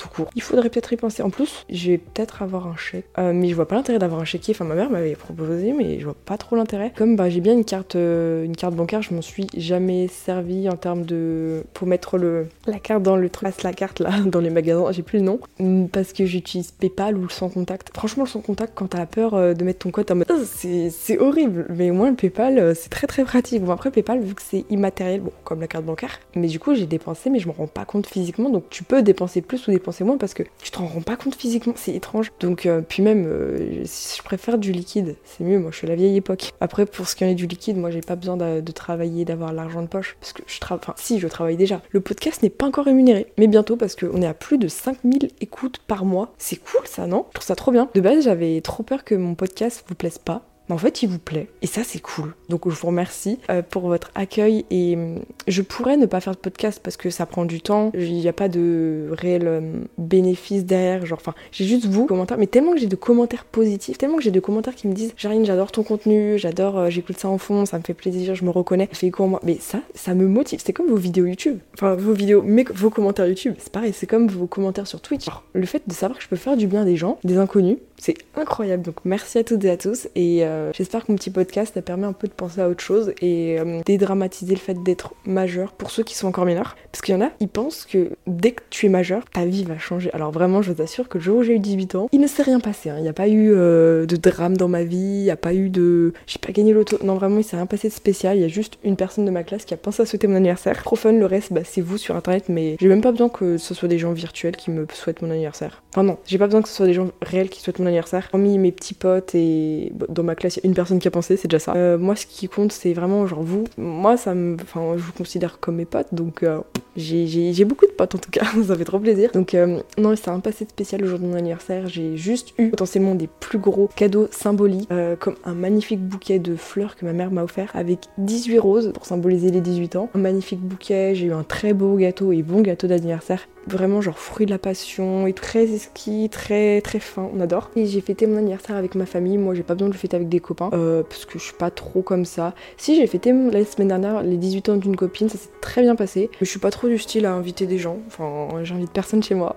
court. 0.10 0.30
Il 0.36 0.42
faudrait 0.42 0.70
peut-être 0.70 0.92
y 0.94 0.98
penser. 0.98 1.24
En 1.24 1.30
plus, 1.30 1.66
je 1.70 1.92
vais 1.92 1.98
peut-être 1.98 2.42
avoir 2.42 2.68
un 2.68 2.76
chèque. 2.76 3.06
Euh, 3.18 3.34
mais 3.34 3.50
je 3.50 3.56
vois 3.56 3.68
pas 3.68 3.76
l'intérêt 3.76 4.00
d'avoir 4.00 4.22
un 4.22 4.26
chéquier. 4.26 4.54
Enfin, 4.56 4.66
ma 4.66 4.76
mère 4.76 4.90
m'avait 4.90 5.16
proposé, 5.16 5.74
mais 5.74 6.00
je 6.00 6.06
vois 6.06 6.16
pas 6.26 6.38
trop 6.38 6.56
l'intérêt. 6.56 6.92
Comme 6.96 7.16
bah, 7.16 7.30
j'ai 7.30 7.42
bien 7.42 7.54
une 7.54 7.66
carte, 7.66 7.96
euh, 7.96 8.44
une 8.44 8.56
carte 8.56 8.76
bancaire, 8.76 9.02
je 9.02 9.14
m'en 9.14 9.22
suis 9.22 9.48
jamais 9.56 10.08
servi 10.08 10.70
en 10.70 10.76
termes 10.76 11.06
de. 11.06 11.64
pour 11.74 11.88
mettre 11.88 12.18
le, 12.18 12.48
la 12.68 12.80
carte 12.80 13.04
dans 13.04 13.16
le 13.16 13.30
trace, 13.30 13.64
la 13.64 13.74
carte 13.74 14.00
là, 14.00 14.12
dans 14.26 14.40
les 14.40 14.50
magasins, 14.50 14.92
j'ai 14.92 15.04
plus 15.04 15.20
le 15.20 15.26
nom. 15.26 15.40
Mm, 15.60 15.88
parce 15.88 16.14
que 16.14 16.26
j'utilise 16.26 16.72
PayPal 16.72 17.18
ou 17.18 17.24
le 17.24 17.30
sans 17.30 17.50
contact. 17.50 17.92
Franchement, 17.94 18.24
le 18.24 18.30
sans 18.30 18.42
contact, 18.42 18.74
quand 18.76 18.88
t'as 18.88 19.06
peur 19.06 19.34
euh, 19.34 19.54
de 19.54 19.64
mettre 19.64 19.80
ton 19.80 19.92
code 19.92 20.12
en 20.12 20.16
mode. 20.16 20.28
Oh, 20.32 20.44
c'est 20.46 21.20
horrible. 21.20 21.66
Mais 21.70 21.92
moi, 21.92 22.10
le 22.10 22.16
PayPal, 22.16 22.76
c'est 22.76 22.90
très 22.90 23.08
très 23.08 23.24
pratique. 23.24 23.64
Bon, 23.64 23.72
après, 23.72 23.92
PayPal, 23.92 24.20
vu 24.22 24.36
que 24.36 24.42
c'est 24.42 24.66
immatériel, 24.70 25.22
bon, 25.22 25.32
comme 25.44 25.60
la 25.62 25.68
carte 25.68 25.86
bancaire. 25.86 26.20
Mais 26.36 26.48
du 26.48 26.60
coup, 26.60 26.76
j'ai 26.76 26.86
dépensé, 26.86 27.30
mais 27.30 27.40
je 27.40 27.48
me 27.48 27.54
rends 27.54 27.68
pas 27.68 27.86
compte 27.86 28.08
physiquement. 28.08 28.50
Donc, 28.50 28.66
tu 28.70 28.84
peux 28.84 29.02
dépenser 29.02 29.42
plus 29.42 29.68
ou 29.68 29.72
dépenser 29.72 29.91
moins 30.00 30.18
parce 30.18 30.34
que 30.34 30.44
tu 30.62 30.72
te 30.72 30.78
rends 30.78 31.02
pas 31.02 31.16
compte 31.16 31.36
physiquement, 31.36 31.74
c'est 31.76 31.94
étrange. 31.94 32.32
Donc, 32.40 32.66
euh, 32.66 32.82
puis 32.88 33.04
même, 33.04 33.26
euh, 33.28 33.84
je 33.86 34.22
préfère 34.24 34.58
du 34.58 34.72
liquide, 34.72 35.16
c'est 35.24 35.44
mieux, 35.44 35.60
moi 35.60 35.72
je 35.72 35.78
suis 35.78 35.88
la 35.88 35.96
vieille 35.96 36.18
époque. 36.18 36.52
Après, 36.60 36.86
pour 36.86 37.08
ce 37.08 37.16
qui 37.16 37.26
en 37.26 37.28
est 37.28 37.36
du 37.36 37.48
liquide, 37.48 37.78
moi 37.78 37.92
j'ai 37.92 38.02
pas 38.02 38.16
besoin 38.16 38.38
de, 38.38 38.72
travailler, 38.72 39.26
d'avoir 39.26 39.54
l'argent 39.54 39.82
de 39.82 39.88
poche, 39.88 40.18
parce 40.20 40.34
que 40.34 40.44
je 40.48 40.60
travaille, 40.60 40.84
enfin 40.84 40.94
si, 40.98 41.20
je 41.20 41.28
travaille 41.28 41.58
déjà. 41.58 41.82
Le 41.92 42.00
podcast 42.00 42.42
n'est 42.42 42.50
pas 42.50 42.66
encore 42.66 42.86
rémunéré, 42.86 43.28
mais 43.38 43.48
bientôt 43.48 43.76
parce 43.76 43.96
qu'on 43.96 44.22
est 44.22 44.28
à 44.28 44.34
plus 44.34 44.58
de 44.58 44.68
5000 44.68 45.30
écoutes 45.42 45.80
par 45.80 46.06
mois. 46.06 46.34
C'est 46.38 46.58
cool 46.58 46.86
ça, 46.86 47.08
non? 47.08 47.26
Je 47.30 47.36
trouve 47.36 47.48
ça 47.48 47.56
trop 47.56 47.72
bien. 47.72 47.90
De 47.94 48.02
base, 48.02 48.24
j'avais 48.24 48.62
trop 48.62 48.84
peur 48.84 49.04
que 49.04 49.16
mon 49.16 49.36
podcast 49.36 49.84
vous 49.88 49.96
plaise 49.96 50.18
pas, 50.18 50.44
en 50.72 50.78
fait 50.78 51.04
il 51.04 51.10
vous 51.10 51.20
plaît. 51.20 51.48
Et 51.62 51.68
ça 51.68 51.82
c'est 51.84 52.00
cool. 52.00 52.34
Donc 52.50 52.68
je 52.70 52.76
vous 52.76 52.88
remercie 52.88 53.40
euh, 53.50 53.62
pour 53.62 53.84
votre 53.84 54.12
accueil. 54.16 54.66
Et 54.70 54.96
hum, 54.96 55.20
je 55.48 55.62
pourrais 55.62 55.98
ne 55.98 56.06
pas 56.06 56.20
faire 56.20 56.34
de 56.34 56.40
podcast 56.40 56.80
parce 56.84 56.98
que 56.98 57.10
ça 57.10 57.26
prend 57.26 57.46
du 57.46 57.62
temps, 57.62 57.92
il 57.94 58.14
n'y 58.14 58.28
a 58.28 58.34
pas 58.34 58.50
de 58.50 59.10
réel 59.12 59.48
hum, 59.48 59.86
bénéfice 59.98 60.66
derrière, 60.66 61.06
genre 61.06 61.20
enfin 61.22 61.34
j'ai 61.52 61.66
juste 61.66 61.86
vous 61.86 62.06
commentaires, 62.06 62.38
mais 62.38 62.48
tellement 62.48 62.74
que 62.74 62.80
j'ai 62.80 62.88
de 62.88 62.96
commentaires 62.96 63.46
positifs, 63.46 63.98
tellement 63.98 64.18
que 64.18 64.24
j'ai 64.24 64.32
de 64.32 64.40
commentaires 64.40 64.76
qui 64.76 64.88
me 64.88 64.94
disent 64.94 65.14
Jarine 65.18 65.46
j'adore 65.46 65.72
ton 65.72 65.84
contenu, 65.84 66.38
j'adore, 66.38 66.78
euh, 66.78 66.90
j'écoute 66.90 67.18
ça 67.18 67.30
en 67.30 67.38
fond, 67.38 67.66
ça 67.66 67.78
me 67.78 67.84
fait 67.84 67.94
plaisir, 67.94 68.36
je 68.36 68.46
me 68.46 68.50
reconnais, 68.50 68.90
fait 68.92 69.12
quoi 69.12 69.28
moi. 69.28 69.40
Mais 69.44 69.58
ça, 69.60 69.80
ça 69.94 70.14
me 70.14 70.28
motive, 70.28 70.62
c'est 70.64 70.74
comme 70.74 70.88
vos 70.88 70.96
vidéos 70.96 71.26
YouTube, 71.26 71.60
enfin 71.74 71.96
vos 71.96 72.14
vidéos, 72.14 72.42
mais 72.46 72.66
vos 72.74 72.90
commentaires 72.90 73.28
YouTube, 73.28 73.56
c'est 73.58 73.72
pareil, 73.72 73.94
c'est 73.94 74.08
comme 74.08 74.28
vos 74.28 74.48
commentaires 74.48 74.88
sur 74.88 75.02
Twitch. 75.02 75.28
le 75.54 75.66
fait 75.66 75.84
de 75.88 75.94
savoir 75.94 76.18
que 76.18 76.24
je 76.24 76.30
peux 76.30 76.36
faire 76.36 76.58
du 76.58 76.68
bien 76.68 76.86
des 76.86 76.96
gens, 76.96 77.18
des 77.24 77.38
inconnus, 77.38 77.78
c'est 78.02 78.16
incroyable. 78.36 78.84
Donc 78.84 78.96
merci 79.06 79.38
à 79.38 79.44
toutes 79.44 79.64
et 79.64 79.70
à 79.70 79.78
tous. 79.78 80.08
Et 80.16 80.40
euh, 80.42 80.61
j'espère 80.74 81.06
que 81.06 81.12
mon 81.12 81.18
petit 81.18 81.30
podcast 81.30 81.76
a 81.78 81.82
permis 81.82 82.06
un 82.06 82.14
peu 82.14 82.28
de 82.28 82.34
penser 82.34 82.62
à 82.62 82.70
autre 82.70 82.84
chose 82.84 83.14
et 83.22 83.60
euh, 83.60 83.82
dédramatiser 83.86 84.54
le 84.54 84.60
fait 84.60 84.82
d'être 84.84 85.14
majeur 85.26 85.72
pour 85.74 85.92
ceux 85.92 86.04
qui 86.04 86.16
sont 86.16 86.28
encore 86.28 86.46
mineurs. 86.46 86.76
Parce 86.92 87.02
qu'il 87.02 87.16
y 87.16 87.18
en 87.18 87.22
a, 87.22 87.32
ils 87.40 87.48
pensent 87.48 87.86
que 87.86 88.12
dès 88.28 88.52
que 88.52 88.62
tu 88.70 88.86
es 88.86 88.90
majeur, 88.90 89.24
ta 89.26 89.46
vie 89.46 89.64
va 89.64 89.78
changer. 89.78 90.10
Alors 90.14 90.32
vraiment, 90.32 90.62
je 90.62 90.72
vous 90.72 90.82
assure 90.82 91.10
que 91.10 91.18
le 91.18 91.24
jour 91.24 91.38
où 91.38 91.44
j'ai 91.44 91.56
eu 91.56 91.60
18 91.60 91.96
ans, 91.96 92.10
il 92.12 92.20
ne 92.20 92.28
s'est 92.28 92.44
rien 92.44 92.60
passé. 92.60 92.90
Hein. 92.90 92.96
Il 92.98 93.04
n'y 93.04 93.10
a 93.10 93.14
pas 93.14 93.28
eu 93.28 93.52
euh, 93.54 94.06
de 94.06 94.16
drame 94.16 94.58
dans 94.58 94.68
ma 94.68 94.84
vie, 94.84 94.98
il 94.98 95.24
n'y 95.24 95.32
a 95.32 95.38
pas 95.38 95.54
eu 95.54 95.70
de... 95.70 96.14
J'ai 96.28 96.40
pas 96.40 96.52
gagné 96.52 96.74
l'auto. 96.74 96.98
Non, 97.04 97.16
vraiment, 97.16 97.38
il 97.38 97.44
s'est 97.44 97.56
rien 97.56 97.66
passé 97.66 97.90
de 97.90 97.94
spécial. 97.94 98.38
Il 98.38 98.42
y 98.42 98.46
a 98.46 98.50
juste 98.50 98.78
une 98.84 98.96
personne 98.96 99.26
de 99.26 99.32
ma 99.32 99.44
classe 99.44 99.66
qui 99.66 99.74
a 99.74 99.78
pensé 99.78 100.02
à 100.02 100.06
souhaiter 100.06 100.28
mon 100.28 100.36
anniversaire. 100.36 100.82
Trop 100.84 100.96
fun, 100.96 101.12
le 101.12 101.26
reste, 101.26 101.54
bah, 101.54 101.62
c'est 101.64 101.82
vous 101.82 101.98
sur 101.98 102.16
internet, 102.16 102.46
mais 102.50 102.76
j'ai 102.80 102.88
même 102.88 103.02
pas 103.02 103.12
besoin 103.12 103.30
que 103.30 103.58
ce 103.58 103.74
soit 103.74 103.88
des 103.88 104.00
gens 104.00 104.12
virtuels 104.12 104.56
qui 104.56 104.72
me 104.72 104.86
souhaitent 104.94 105.22
mon 105.22 105.32
anniversaire. 105.32 105.82
Enfin 105.92 106.04
non, 106.04 106.18
j'ai 106.26 106.38
pas 106.38 106.46
besoin 106.46 106.62
que 106.62 106.70
ce 106.70 106.76
soit 106.76 106.86
des 106.86 106.94
gens 106.94 107.10
réels 107.22 107.50
qui 107.50 107.62
souhaitent 107.62 107.80
mon 107.80 107.86
anniversaire. 107.86 108.30
Hormis 108.34 108.58
mes 108.58 108.72
petits 108.72 108.94
potes 108.94 109.36
et 109.36 109.92
dans 110.10 110.24
ma 110.24 110.36
classe, 110.36 110.51
une 110.64 110.74
personne 110.74 111.00
qui 111.00 111.08
a 111.08 111.12
pensé, 111.12 111.38
c'est 111.38 111.48
déjà 111.48 111.60
ça. 111.60 111.74
Euh, 111.76 111.98
moi, 111.98 112.16
ce 112.16 112.26
qui 112.26 112.48
compte, 112.48 112.72
c'est 112.72 112.94
vraiment 112.94 113.26
genre 113.28 113.44
vous. 113.44 113.66
Moi, 113.78 114.18
ça 114.18 114.34
me, 114.34 114.58
enfin, 114.62 114.94
je 114.98 115.02
vous 115.02 115.14
considère 115.14 115.60
comme 115.60 115.76
mes 115.76 115.86
potes, 115.86 116.14
donc 116.14 116.44
euh, 116.44 116.60
j'ai 116.96 117.66
beaucoup 117.66 117.86
de 117.86 117.92
potes 117.92 118.16
en 118.16 118.18
tout 118.18 118.32
cas. 118.32 118.46
ça 118.68 118.76
fait 118.76 118.86
trop 118.86 119.00
plaisir. 119.00 119.32
Donc 119.34 119.54
euh, 119.54 119.82
non, 119.98 120.16
c'est 120.16 120.30
un 120.30 120.40
passé 120.40 120.66
spécial 120.66 121.02
le 121.02 121.08
jour 121.08 121.20
de 121.20 121.26
mon 121.26 121.36
anniversaire. 121.36 121.88
J'ai 121.88 122.18
juste 122.18 122.54
eu 122.58 122.70
potentiellement 122.70 123.16
des 123.16 123.28
plus 123.28 123.60
gros 123.60 123.90
cadeaux 123.96 124.28
symboliques, 124.32 124.90
comme 125.20 125.36
un 125.46 125.54
magnifique 125.54 126.02
bouquet 126.02 126.40
de 126.40 126.56
fleurs 126.56 126.96
que 126.96 127.06
ma 127.06 127.14
mère 127.14 127.32
m'a 127.32 127.44
offert 127.44 127.72
avec 127.74 128.00
18 128.18 128.60
roses 128.60 128.92
pour 128.94 129.06
symboliser 129.06 129.52
les 129.52 129.62
18 129.62 129.96
ans. 129.96 130.10
Un 130.16 130.20
magnifique 130.20 130.60
bouquet. 130.60 131.16
J'ai 131.16 131.28
eu 131.28 131.34
un 131.34 131.44
très 131.44 131.74
beau 131.74 131.96
gâteau 131.96 132.32
et 132.32 132.42
bon 132.44 132.62
gâteau 132.62 132.88
d'anniversaire 132.88 133.48
vraiment 133.68 134.02
genre 134.02 134.18
fruit 134.18 134.46
de 134.46 134.52
la 134.52 134.58
passion 134.58 135.28
et 135.28 135.34
très 135.34 135.66
esquis, 135.66 136.30
très 136.30 136.82
très 136.82 137.00
fin, 137.00 137.30
on 137.34 137.40
adore. 137.40 137.72
Et 137.76 137.86
j'ai 137.86 138.02
fêté 138.02 138.28
mon 138.28 138.38
anniversaire 138.38 138.76
avec 138.76 138.96
ma 138.96 139.06
famille, 139.06 139.38
moi 139.38 139.54
j'ai 139.54 139.64
pas 139.64 139.74
besoin 139.74 139.90
de 139.90 139.94
le 139.94 140.00
fêter 140.00 140.16
avec 140.16 140.30
des 140.30 140.40
copains 140.40 140.70
euh, 140.74 141.04
parce 141.04 141.26
que 141.26 141.40
je 141.40 141.44
suis 141.44 141.54
pas 141.54 141.72
trop 141.72 142.02
comme 142.02 142.26
ça. 142.26 142.54
Si 142.78 142.96
j'ai 142.96 143.08
fêté 143.08 143.34
la 143.34 143.66
semaine 143.66 143.90
dernière 143.90 144.24
les 144.24 144.38
18 144.38 144.70
ans 144.70 144.78
d'une 144.78 144.96
copine, 144.96 145.30
ça 145.30 145.38
s'est 145.38 145.50
très 145.62 145.82
bien 145.82 145.96
passé, 145.96 146.30
je 146.40 146.46
suis 146.46 146.60
pas 146.60 146.72
trop 146.72 146.81
du 146.88 146.98
style 146.98 147.26
à 147.26 147.34
inviter 147.34 147.66
des 147.66 147.78
gens, 147.78 147.98
enfin 148.08 148.64
j'invite 148.64 148.92
personne 148.92 149.22
chez 149.24 149.36
moi. 149.36 149.56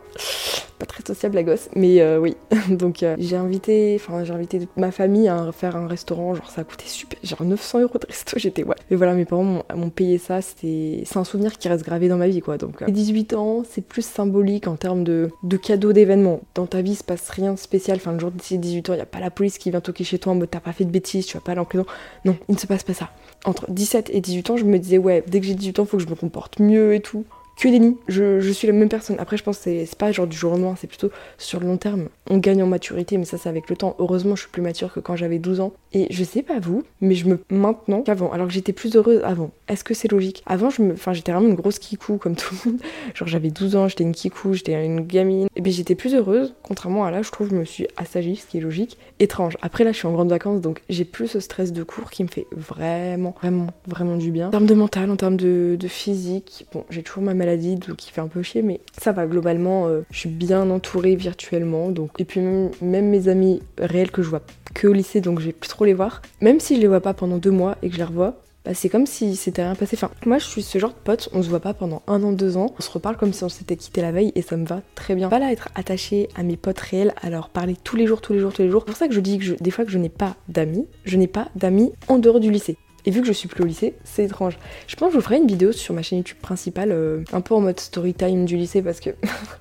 Très 0.87 1.03
sociable 1.07 1.37
la 1.37 1.43
gosse, 1.43 1.69
mais 1.75 2.01
euh, 2.01 2.19
oui. 2.19 2.37
Donc 2.71 3.03
euh, 3.03 3.17
j'ai 3.19 3.37
invité, 3.37 3.99
enfin 4.01 4.25
j'ai 4.25 4.33
invité 4.33 4.69
ma 4.77 4.91
famille 4.91 5.29
à 5.29 5.51
faire 5.53 5.77
un 5.77 5.87
restaurant, 5.87 6.35
genre 6.35 6.51
ça 6.51 6.63
a 6.63 6.65
coûté 6.65 6.85
super, 6.87 7.19
genre 7.23 7.43
900 7.43 7.81
euros 7.81 7.99
de 7.99 8.07
resto, 8.07 8.37
j'étais 8.39 8.65
ouais. 8.65 8.77
Mais 8.91 8.97
voilà, 8.97 9.15
mes 9.15 9.25
parents 9.25 9.65
m'ont 9.75 9.91
payé 9.91 10.19
ça, 10.19 10.43
c'était, 10.43 11.03
c'est 11.05 11.17
un 11.17 11.25
souvenir 11.25 11.59
qui 11.59 11.69
reste 11.69 11.85
gravé 11.85 12.09
dans 12.09 12.17
ma 12.17 12.29
vie 12.29 12.41
quoi. 12.41 12.59
Donc 12.59 12.81
les 12.87 12.93
18 12.93 13.35
ans, 13.35 13.63
c'est 13.69 13.85
plus 13.85 14.05
symbolique 14.05 14.67
en 14.67 14.77
termes 14.77 15.05
de, 15.05 15.31
de 15.43 15.57
cadeaux 15.57 15.93
d'événements. 15.93 16.41
Dans 16.55 16.67
ta 16.67 16.83
vie, 16.83 16.93
il 16.93 16.97
se 16.97 17.05
passe 17.05 17.29
rien 17.31 17.53
de 17.53 17.59
spécial. 17.59 17.97
Enfin, 17.97 18.13
le 18.13 18.19
jour 18.19 18.31
de 18.31 18.39
18 18.39 18.91
ans, 18.91 18.93
il 18.93 18.97
n'y 18.97 19.03
a 19.03 19.07
pas 19.07 19.21
la 19.21 19.31
police 19.31 19.59
qui 19.59 19.71
vient 19.71 19.81
toquer 19.81 20.05
chez 20.05 20.19
toi 20.19 20.33
en 20.33 20.37
mode 20.37 20.51
t'as 20.51 20.61
pas 20.61 20.73
fait 20.73 20.85
de 20.85 20.91
bêtises, 20.91 21.27
tu 21.27 21.37
vas 21.37 21.41
pas 21.41 21.53
aller 21.53 21.61
en 21.61 21.65
prison. 21.65 21.87
Non, 22.25 22.37
il 22.49 22.55
ne 22.55 22.61
se 22.61 22.67
passe 22.67 22.83
pas 22.83 22.95
ça. 22.95 23.11
Entre 23.45 23.71
17 23.71 24.11
et 24.13 24.21
18 24.21 24.51
ans, 24.51 24.57
je 24.57 24.65
me 24.65 24.79
disais, 24.79 24.99
ouais, 24.99 25.25
dès 25.27 25.41
que 25.41 25.47
j'ai 25.47 25.55
18 25.55 25.81
ans, 25.81 25.85
faut 25.85 25.97
que 25.97 26.03
je 26.03 26.09
me 26.09 26.15
comporte 26.15 26.61
mieux 26.61 26.95
et 26.95 27.01
tout 27.01 27.25
que 27.57 27.69
des 27.69 27.97
Je, 28.09 28.41
je, 28.41 28.51
suis 28.51 28.67
la 28.67 28.73
même 28.73 28.89
personne. 28.89 29.17
Après, 29.19 29.37
je 29.37 29.43
pense 29.43 29.59
que 29.59 29.85
c'est 29.85 29.99
pas 29.99 30.13
genre 30.13 30.27
du 30.27 30.37
jour 30.37 30.53
au 30.53 30.55
lendemain, 30.57 30.75
c'est 30.79 30.87
plutôt 30.87 31.11
sur 31.39 31.61
le 31.61 31.67
long 31.67 31.77
terme. 31.77 32.09
On 32.29 32.39
gagne 32.39 32.63
en 32.63 32.67
maturité, 32.67 33.17
mais 33.19 33.25
ça, 33.25 33.39
c'est 33.39 33.49
avec 33.49 33.69
le 33.71 33.77
temps. 33.77 33.97
Heureusement, 33.99 34.35
je 34.35 34.43
suis 34.43 34.51
plus 34.51 34.63
mature 34.63 34.93
que 34.93 35.01
quand 35.01 35.17
j'avais 35.17 35.39
12 35.39 35.61
ans. 35.61 35.73
Et 35.93 36.07
je 36.11 36.25
sais 36.25 36.43
pas 36.43 36.59
vous, 36.59 36.83
mais 37.01 37.15
je 37.15 37.29
me. 37.29 37.39
Maintenant 37.51 38.03
qu'avant, 38.03 38.33
alors 38.33 38.49
que 38.49 38.53
j'étais 38.53 38.73
plus 38.73 38.97
heureuse 38.97 39.21
avant. 39.25 39.51
Est-ce 39.69 39.85
que 39.85 39.95
c'est 39.95 40.11
logique? 40.11 40.43
Avant, 40.47 40.71
je 40.71 40.83
me. 40.83 40.93
Enfin, 40.95 41.13
j'étais 41.13 41.33
vraiment 41.33 41.49
une 41.49 41.55
grosse 41.55 41.79
kikou, 41.79 42.17
comme 42.17 42.37
tout 42.37 42.55
le 42.65 42.73
monde. 42.73 42.81
Genre, 43.15 43.29
j'avais 43.29 43.51
12 43.51 43.77
ans, 43.77 43.89
j'étais 43.89 44.05
une 44.05 44.13
kikou, 44.13 44.55
j'étais 44.55 44.85
une 44.85 45.01
gamine. 45.01 45.49
Et 45.57 45.61
bien, 45.61 45.73
j'étais 45.73 45.95
plus 45.95 46.15
heureuse. 46.15 46.55
Contrairement 46.63 47.05
à 47.05 47.11
là, 47.11 47.23
je 47.23 47.31
trouve, 47.31 47.51
je 47.51 47.55
me 47.55 47.65
suis 47.65 47.87
assagie, 47.97 48.37
ce 48.37 48.47
qui 48.47 48.59
est 48.59 48.61
logique. 48.61 48.99
Étrange. 49.21 49.57
Après, 49.63 49.85
là, 49.85 49.93
je 49.93 49.99
suis 49.99 50.07
en 50.07 50.13
grande 50.13 50.31
vacances, 50.31 50.61
donc 50.61 50.83
j'ai 50.89 51.05
plus 51.05 51.29
ce 51.29 51.41
stress 51.41 51.73
de 51.73 51.83
cours 51.83 52.11
qui 52.11 52.25
me 52.25 52.29
fait 52.29 52.47
vraiment, 52.53 53.35
vraiment, 53.41 53.69
vraiment 53.87 54.17
du 54.17 54.31
bien. 54.31 54.49
En 54.49 54.51
termes 54.51 54.67
de 54.67 54.75
mental, 54.75 55.11
en 55.11 55.17
termes 55.17 55.37
de, 55.37 55.77
de 55.79 55.89
physique, 55.89 56.67
bon, 56.73 56.85
j'ai 56.91 57.03
toujours 57.03 57.23
ma 57.23 57.35
maladie, 57.45 57.77
donc 57.77 57.97
qui 57.97 58.11
fait 58.11 58.21
un 58.21 58.29
peu 58.29 58.43
chier, 58.43 58.63
mais 58.63 58.81
ça 59.01 59.13
va 59.13 59.27
globalement. 59.27 59.87
Euh, 59.87 60.03
je 60.11 60.19
suis 60.19 60.29
bien 60.29 60.71
entourée 60.71 61.17
virtuellement, 61.17 61.91
donc 61.91 62.11
et 62.19 62.25
puis 62.25 62.41
même, 62.41 63.09
mes 63.09 63.29
amis 63.29 63.63
réels 63.79 64.11
que 64.11 64.23
je 64.23 64.29
vois 64.29 64.43
que 64.75 64.89
au 64.89 64.93
lycée, 64.93 65.21
donc 65.21 65.41
je 65.41 65.47
vais 65.47 65.53
plus 65.53 65.69
trop 65.69 65.85
les 65.85 65.95
voir. 65.95 66.23
Même 66.41 66.61
si 66.61 66.77
je 66.77 66.81
les 66.81 66.89
vois 66.89 67.01
pas 67.01 67.15
pendant 67.15 67.37
deux 67.37 67.51
mois 67.51 67.77
et 67.83 67.89
que 67.89 67.95
je 67.95 67.99
les 67.99 68.05
revois, 68.05 68.41
bah, 68.65 68.73
c'est 68.73 68.89
comme 68.89 69.07
si 69.07 69.37
c'était 69.37 69.63
rien 69.63 69.75
passé. 69.75 69.97
Enfin, 69.97 70.11
moi 70.25 70.39
je 70.39 70.47
suis 70.47 70.63
ce 70.63 70.79
genre 70.79 70.91
de 70.91 70.99
pote, 71.05 71.29
on 71.33 71.43
se 71.43 71.49
voit 71.49 71.61
pas 71.61 71.75
pendant 71.75 72.03
un 72.07 72.23
an, 72.23 72.33
deux 72.33 72.57
ans, 72.57 72.75
on 72.79 72.83
se 72.83 72.91
reparle 72.91 73.17
comme 73.17 73.33
si 73.33 73.45
on 73.45 73.49
s'était 73.51 73.77
quitté 73.77 74.01
la 74.01 74.11
veille 74.11 74.33
et 74.35 74.43
ça 74.43 74.57
me 74.57 74.65
va 74.65 74.81
très 74.95 75.15
bien. 75.15 75.29
Pas 75.29 75.39
là 75.39 75.53
être 75.53 75.69
attachée 75.75 76.29
à 76.35 76.43
mes 76.43 76.57
potes 76.57 76.81
réels, 76.81 77.15
à 77.21 77.29
leur 77.29 77.51
parler 77.51 77.77
tous 77.85 77.97
les 77.97 78.07
jours, 78.07 78.21
tous 78.21 78.33
les 78.33 78.41
jours, 78.41 78.53
tous 78.53 78.63
les 78.63 78.71
jours. 78.71 78.83
C'est 78.87 78.93
pour 78.93 78.97
ça 78.97 79.09
que 79.09 79.15
je 79.15 79.21
dis 79.21 79.39
que 79.39 79.63
des 79.63 79.71
fois 79.71 79.85
que 79.85 79.91
je 79.91 79.99
n'ai 79.99 80.09
pas 80.09 80.35
d'amis, 80.49 80.87
je 81.05 81.17
n'ai 81.19 81.27
pas 81.27 81.49
d'amis 81.55 81.93
en 82.09 82.19
dehors 82.19 82.41
du 82.41 82.51
lycée. 82.51 82.79
Et 83.07 83.11
vu 83.11 83.21
que 83.21 83.27
je 83.27 83.33
suis 83.33 83.49
plus 83.49 83.63
au 83.63 83.67
lycée, 83.67 83.95
c'est 84.05 84.25
étrange. 84.25 84.59
Je 84.87 84.97
pense 84.97 85.09
que 85.09 85.13
je 85.15 85.19
vous 85.19 85.25
ferai 85.25 85.37
une 85.37 85.47
vidéo 85.47 85.73
sur 85.73 85.95
ma 85.95 86.03
chaîne 86.03 86.19
YouTube 86.19 86.39
principale, 86.41 86.91
euh, 86.91 87.23
un 87.33 87.41
peu 87.41 87.55
en 87.55 87.61
mode 87.61 87.79
story 87.79 88.15
time 88.15 88.47
du 88.47 88.57
lycée, 88.57 88.81
parce 88.81 89.01
que 89.01 89.11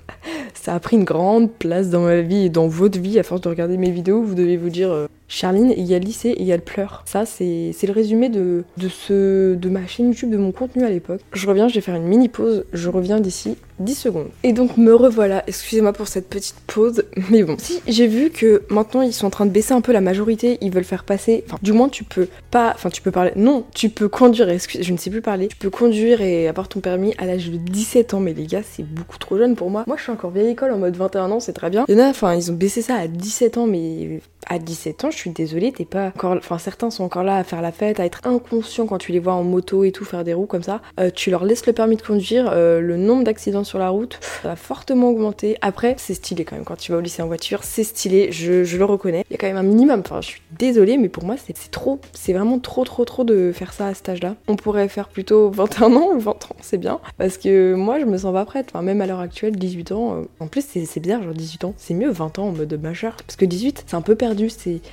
ça 0.53 0.75
a 0.75 0.79
pris 0.79 0.95
une 0.95 1.03
grande 1.03 1.51
place 1.51 1.89
dans 1.89 2.01
ma 2.01 2.21
vie 2.21 2.45
et 2.45 2.49
dans 2.49 2.67
votre 2.67 2.99
vie. 2.99 3.19
À 3.19 3.23
force 3.23 3.41
de 3.41 3.49
regarder 3.49 3.77
mes 3.77 3.91
vidéos, 3.91 4.23
vous 4.23 4.35
devez 4.35 4.55
vous 4.55 4.69
dire 4.69 4.91
euh, 4.91 5.07
Charline, 5.33 5.73
il 5.75 5.85
y 5.85 5.95
a 5.95 5.99
le 5.99 6.05
lycée 6.05 6.29
et 6.29 6.41
il 6.41 6.45
y 6.45 6.53
a 6.53 6.55
le 6.55 6.61
pleur. 6.61 7.01
Ça, 7.07 7.25
c'est 7.25 7.73
le 7.81 7.91
résumé 7.91 8.29
de, 8.29 8.63
de, 8.77 8.87
ce, 8.87 9.55
de 9.55 9.69
ma 9.69 9.87
chaîne 9.87 10.09
YouTube, 10.09 10.29
de 10.29 10.37
mon 10.37 10.51
contenu 10.51 10.85
à 10.85 10.89
l'époque. 10.89 11.21
Je 11.33 11.47
reviens, 11.47 11.67
je 11.67 11.73
vais 11.73 11.81
faire 11.81 11.95
une 11.95 12.03
mini 12.03 12.29
pause. 12.29 12.65
Je 12.71 12.87
reviens 12.87 13.19
d'ici 13.19 13.57
10 13.79 13.95
secondes. 13.95 14.27
Et 14.43 14.53
donc 14.53 14.77
me 14.77 14.93
revoilà, 14.93 15.43
excusez-moi 15.47 15.91
pour 15.91 16.07
cette 16.07 16.29
petite 16.29 16.57
pause, 16.67 17.05
mais 17.31 17.41
bon. 17.41 17.55
Si 17.57 17.81
j'ai 17.87 18.05
vu 18.05 18.29
que 18.29 18.61
maintenant 18.69 19.01
ils 19.01 19.11
sont 19.11 19.25
en 19.25 19.31
train 19.31 19.47
de 19.47 19.51
baisser 19.51 19.73
un 19.73 19.81
peu 19.81 19.91
la 19.91 20.01
majorité, 20.01 20.59
ils 20.61 20.71
veulent 20.71 20.83
faire 20.83 21.03
passer, 21.03 21.43
enfin 21.47 21.57
du 21.63 21.73
moins 21.73 21.89
tu 21.89 22.03
peux 22.03 22.27
pas, 22.51 22.71
enfin 22.75 22.89
tu 22.89 23.01
peux 23.01 23.11
parler, 23.11 23.31
non, 23.35 23.65
tu 23.73 23.89
peux 23.89 24.09
conduire, 24.09 24.49
excusez, 24.49 24.83
je 24.83 24.93
ne 24.93 24.97
sais 24.97 25.09
plus 25.09 25.21
parler, 25.21 25.47
tu 25.47 25.57
peux 25.57 25.69
conduire 25.69 26.21
et 26.21 26.47
avoir 26.47 26.67
ton 26.67 26.79
permis 26.79 27.13
à 27.17 27.25
l'âge 27.25 27.49
de 27.49 27.57
17 27.57 28.13
ans, 28.13 28.19
mais 28.19 28.33
les 28.33 28.45
gars 28.45 28.61
c'est 28.63 28.83
beaucoup 28.83 29.17
trop 29.17 29.37
jeune 29.37 29.55
pour 29.55 29.69
moi. 29.69 29.83
Moi 29.87 29.97
je 29.97 30.03
suis 30.03 30.11
encore 30.11 30.31
vieille 30.31 30.49
école 30.49 30.71
en 30.71 30.77
mode 30.77 30.95
21 30.95 31.31
ans, 31.31 31.39
c'est 31.39 31.53
très 31.53 31.69
bien. 31.69 31.85
Il 31.87 31.97
y 31.97 32.01
en 32.01 32.03
a, 32.03 32.09
enfin 32.09 32.35
ils 32.35 32.51
ont 32.51 32.55
baissé 32.55 32.81
ça 32.81 32.95
à 32.95 33.07
17 33.07 33.57
ans, 33.57 33.67
mais 33.67 34.21
à 34.47 34.59
17 34.59 35.05
ans, 35.05 35.11
je 35.11 35.17
suis 35.17 35.29
désolée, 35.29 35.71
t'es 35.71 35.85
pas 35.85 36.07
encore. 36.07 36.35
Enfin, 36.37 36.57
certains 36.57 36.89
sont 36.89 37.03
encore 37.03 37.23
là 37.23 37.37
à 37.37 37.43
faire 37.43 37.61
la 37.61 37.71
fête, 37.71 37.99
à 37.99 38.05
être 38.05 38.21
inconscients 38.23 38.85
quand 38.85 38.97
tu 38.97 39.11
les 39.11 39.19
vois 39.19 39.33
en 39.33 39.43
moto 39.43 39.83
et 39.83 39.91
tout, 39.91 40.05
faire 40.05 40.23
des 40.23 40.33
roues 40.33 40.45
comme 40.45 40.63
ça. 40.63 40.81
Euh, 40.99 41.09
tu 41.13 41.29
leur 41.29 41.45
laisses 41.45 41.65
le 41.65 41.73
permis 41.73 41.95
de 41.95 42.01
conduire, 42.01 42.49
euh, 42.51 42.79
le 42.79 42.97
nombre 42.97 43.23
d'accidents 43.23 43.63
sur 43.63 43.79
la 43.79 43.89
route 43.89 44.19
va 44.43 44.55
fortement 44.55 45.09
augmenter. 45.09 45.57
Après, 45.61 45.95
c'est 45.97 46.13
stylé 46.13 46.45
quand 46.45 46.55
même 46.55 46.65
quand 46.65 46.77
tu 46.77 46.91
vas 46.91 46.97
au 46.97 47.01
lycée 47.01 47.21
en 47.21 47.27
voiture, 47.27 47.63
c'est 47.63 47.83
stylé, 47.83 48.31
je, 48.31 48.77
le 48.77 48.85
reconnais. 48.85 49.23
Il 49.29 49.33
y 49.33 49.35
a 49.35 49.37
quand 49.37 49.47
même 49.47 49.57
un 49.57 49.63
minimum. 49.63 50.01
Enfin, 50.01 50.21
je 50.21 50.27
suis 50.27 50.41
désolée, 50.57 50.97
mais 50.97 51.09
pour 51.09 51.23
moi, 51.23 51.35
c'est 51.37 51.71
trop. 51.71 51.99
C'est 52.13 52.33
vraiment 52.33 52.59
trop, 52.59 52.83
trop, 52.83 53.05
trop 53.05 53.23
de 53.23 53.51
faire 53.53 53.73
ça 53.73 53.87
à 53.87 53.93
cet 53.93 54.09
âge-là. 54.09 54.35
On 54.47 54.55
pourrait 54.55 54.87
faire 54.87 55.07
plutôt 55.07 55.49
21 55.49 55.95
ans 55.95 56.09
ou 56.15 56.19
20 56.19 56.31
ans, 56.31 56.55
c'est 56.61 56.77
bien. 56.77 56.99
Parce 57.17 57.37
que 57.37 57.73
moi, 57.73 57.99
je 57.99 58.05
me 58.05 58.17
sens 58.17 58.33
pas 58.33 58.45
prête. 58.45 58.67
Enfin, 58.73 58.81
même 58.81 59.01
à 59.01 59.07
l'heure 59.07 59.19
actuelle, 59.19 59.55
18 59.55 59.91
ans. 59.91 60.15
Euh, 60.15 60.23
en 60.39 60.47
plus, 60.47 60.65
c'est 60.67 60.99
bizarre, 60.99 61.23
genre 61.23 61.33
18 61.33 61.65
ans. 61.65 61.73
C'est 61.77 61.93
mieux 61.93 62.11
20 62.11 62.39
ans 62.39 62.47
en 62.47 62.51
mode 62.51 62.81
majeur. 62.81 63.15
Parce 63.25 63.35
que 63.35 63.45
18, 63.45 63.85
c'est 63.87 63.95
un 63.95 64.01
peu 64.01 64.15
perdu, 64.15 64.32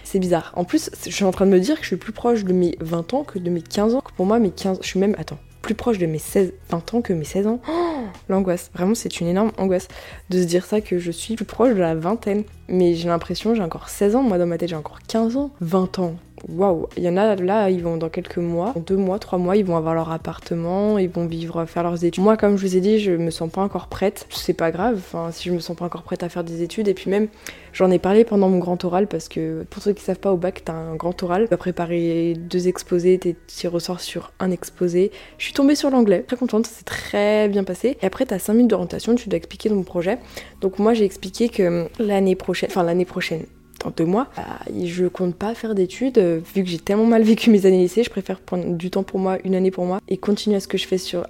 c'est 0.04 0.18
bizarre. 0.18 0.52
En 0.56 0.64
plus, 0.64 0.90
je 1.04 1.11
suis 1.11 1.25
en 1.25 1.30
train 1.30 1.47
de 1.47 1.50
me 1.50 1.61
dire 1.61 1.76
que 1.76 1.82
je 1.82 1.88
suis 1.88 1.97
plus 1.97 2.12
proche 2.12 2.44
de 2.44 2.52
mes 2.52 2.76
20 2.80 3.14
ans 3.14 3.25
que 3.25 3.38
de 3.38 3.50
mes 3.50 3.62
15 3.62 3.94
ans. 3.94 4.02
Pour 4.16 4.26
moi, 4.26 4.38
mes 4.38 4.50
15. 4.50 4.78
Je 4.82 4.87
suis 4.87 5.00
même. 5.00 5.14
Attends 5.18 5.38
plus 5.61 5.75
proche 5.75 5.99
de 5.99 6.06
mes 6.06 6.18
16, 6.18 6.52
20 6.70 6.94
ans 6.94 7.02
que 7.02 7.12
mes 7.12 7.25
16 7.25 7.47
ans. 7.47 7.61
L'angoisse, 8.28 8.70
vraiment 8.75 8.94
c'est 8.94 9.20
une 9.20 9.28
énorme 9.28 9.52
angoisse 9.59 9.88
de 10.30 10.40
se 10.40 10.47
dire 10.47 10.64
ça 10.64 10.80
que 10.80 10.99
je 10.99 11.11
suis 11.11 11.37
plus 11.37 11.44
proche 11.44 11.75
de 11.75 11.80
la 11.80 11.94
vingtaine. 11.94 12.44
Mais 12.68 12.94
j'ai 12.94 13.09
l'impression 13.09 13.54
j'ai 13.54 13.62
encore 13.62 13.88
16 13.88 14.16
ans, 14.16 14.23
moi 14.23 14.38
dans 14.38 14.47
ma 14.47 14.59
tête 14.59 14.70
j'ai 14.70 14.76
encore 14.76 15.00
15 15.06 15.37
ans. 15.37 15.50
20 15.61 15.99
ans, 15.99 16.14
waouh, 16.49 16.87
il 16.97 17.02
y 17.02 17.09
en 17.09 17.16
a 17.16 17.37
là, 17.37 17.70
ils 17.70 17.82
vont 17.82 17.97
dans 17.97 18.09
quelques 18.09 18.38
mois, 18.38 18.75
deux 18.87 18.97
mois, 18.97 19.18
trois 19.18 19.38
mois, 19.38 19.56
ils 19.56 19.64
vont 19.64 19.76
avoir 19.76 19.94
leur 19.94 20.11
appartement, 20.11 20.99
ils 20.99 21.09
vont 21.09 21.26
vivre, 21.26 21.64
faire 21.66 21.82
leurs 21.82 22.04
études. 22.04 22.23
Moi, 22.23 22.37
comme 22.37 22.56
je 22.56 22.66
vous 22.66 22.76
ai 22.76 22.80
dit, 22.80 22.99
je 22.99 23.12
me 23.12 23.30
sens 23.30 23.50
pas 23.50 23.62
encore 23.62 23.88
prête. 23.88 24.26
C'est 24.30 24.54
pas 24.54 24.70
grave, 24.70 24.97
enfin, 24.99 25.30
si 25.32 25.49
je 25.49 25.54
me 25.54 25.61
sens 25.61 25.76
pas 25.76 25.85
encore 25.85 26.02
prête 26.02 26.23
à 26.23 26.28
faire 26.28 26.44
des 26.44 26.62
études. 26.62 26.88
Et 26.88 26.94
puis 26.94 27.11
même, 27.11 27.28
j'en 27.73 27.90
ai 27.90 27.99
parlé 27.99 28.25
pendant 28.25 28.49
mon 28.49 28.59
grand 28.59 28.82
oral 28.85 29.06
parce 29.06 29.28
que 29.28 29.64
pour 29.70 29.82
ceux 29.82 29.92
qui 29.92 30.02
savent 30.02 30.18
pas, 30.18 30.32
au 30.32 30.37
bac, 30.37 30.62
t'as 30.64 30.73
un 30.73 30.97
grand 30.97 31.20
oral. 31.23 31.44
Tu 31.44 31.50
vas 31.50 31.56
préparer 31.56 32.35
deux 32.38 32.68
exposés, 32.68 33.18
tu 33.18 33.68
ressors 33.68 34.00
sur 34.00 34.32
un 34.40 34.50
exposé. 34.50 35.11
Je 35.38 35.44
suis 35.44 35.54
tombée 35.54 35.75
sur 35.75 35.90
l'anglais, 35.90 36.23
très 36.26 36.37
contente, 36.37 36.66
c'est 36.66 36.85
très 36.85 37.49
bien 37.49 37.64
passé. 37.64 37.99
Et 38.02 38.06
après, 38.06 38.26
t'as 38.26 38.38
5 38.38 38.54
minutes 38.54 38.70
d'orientation, 38.70 39.14
tu 39.14 39.28
dois 39.28 39.37
expliquer 39.37 39.68
ton 39.68 39.82
projet. 39.82 40.18
Donc 40.61 40.78
moi, 40.78 40.94
j'ai 40.94 41.04
expliqué 41.04 41.49
que 41.49 41.88
l'année 41.99 42.37
prochaine, 42.37 42.70
enfin 42.70 42.82
l'année 42.82 43.04
prochaine, 43.04 43.44
dans 43.83 43.91
deux 43.91 44.05
mois, 44.05 44.29
bah, 44.37 44.45
je 44.85 45.07
compte 45.07 45.35
pas 45.35 45.55
faire 45.55 45.75
d'études. 45.75 46.19
Euh, 46.19 46.41
vu 46.55 46.63
que 46.63 46.69
j'ai 46.69 46.79
tellement 46.79 47.07
mal 47.07 47.23
vécu 47.23 47.51
mes 47.51 47.67
années 47.67 47.79
lycée, 47.79 48.03
je 48.03 48.11
préfère 48.11 48.41
prendre 48.41 48.75
du 48.75 48.91
temps 48.91 49.03
pour 49.03 49.19
moi, 49.19 49.39
une 49.45 49.55
année 49.55 49.71
pour 49.71 49.85
moi, 49.85 50.01
et 50.09 50.17
continuer 50.17 50.57
à 50.57 50.61
ce 50.61 50.69
que 50.69 50.79
je 50.79 50.87
fais 50.87 50.99
sur, 50.99 51.27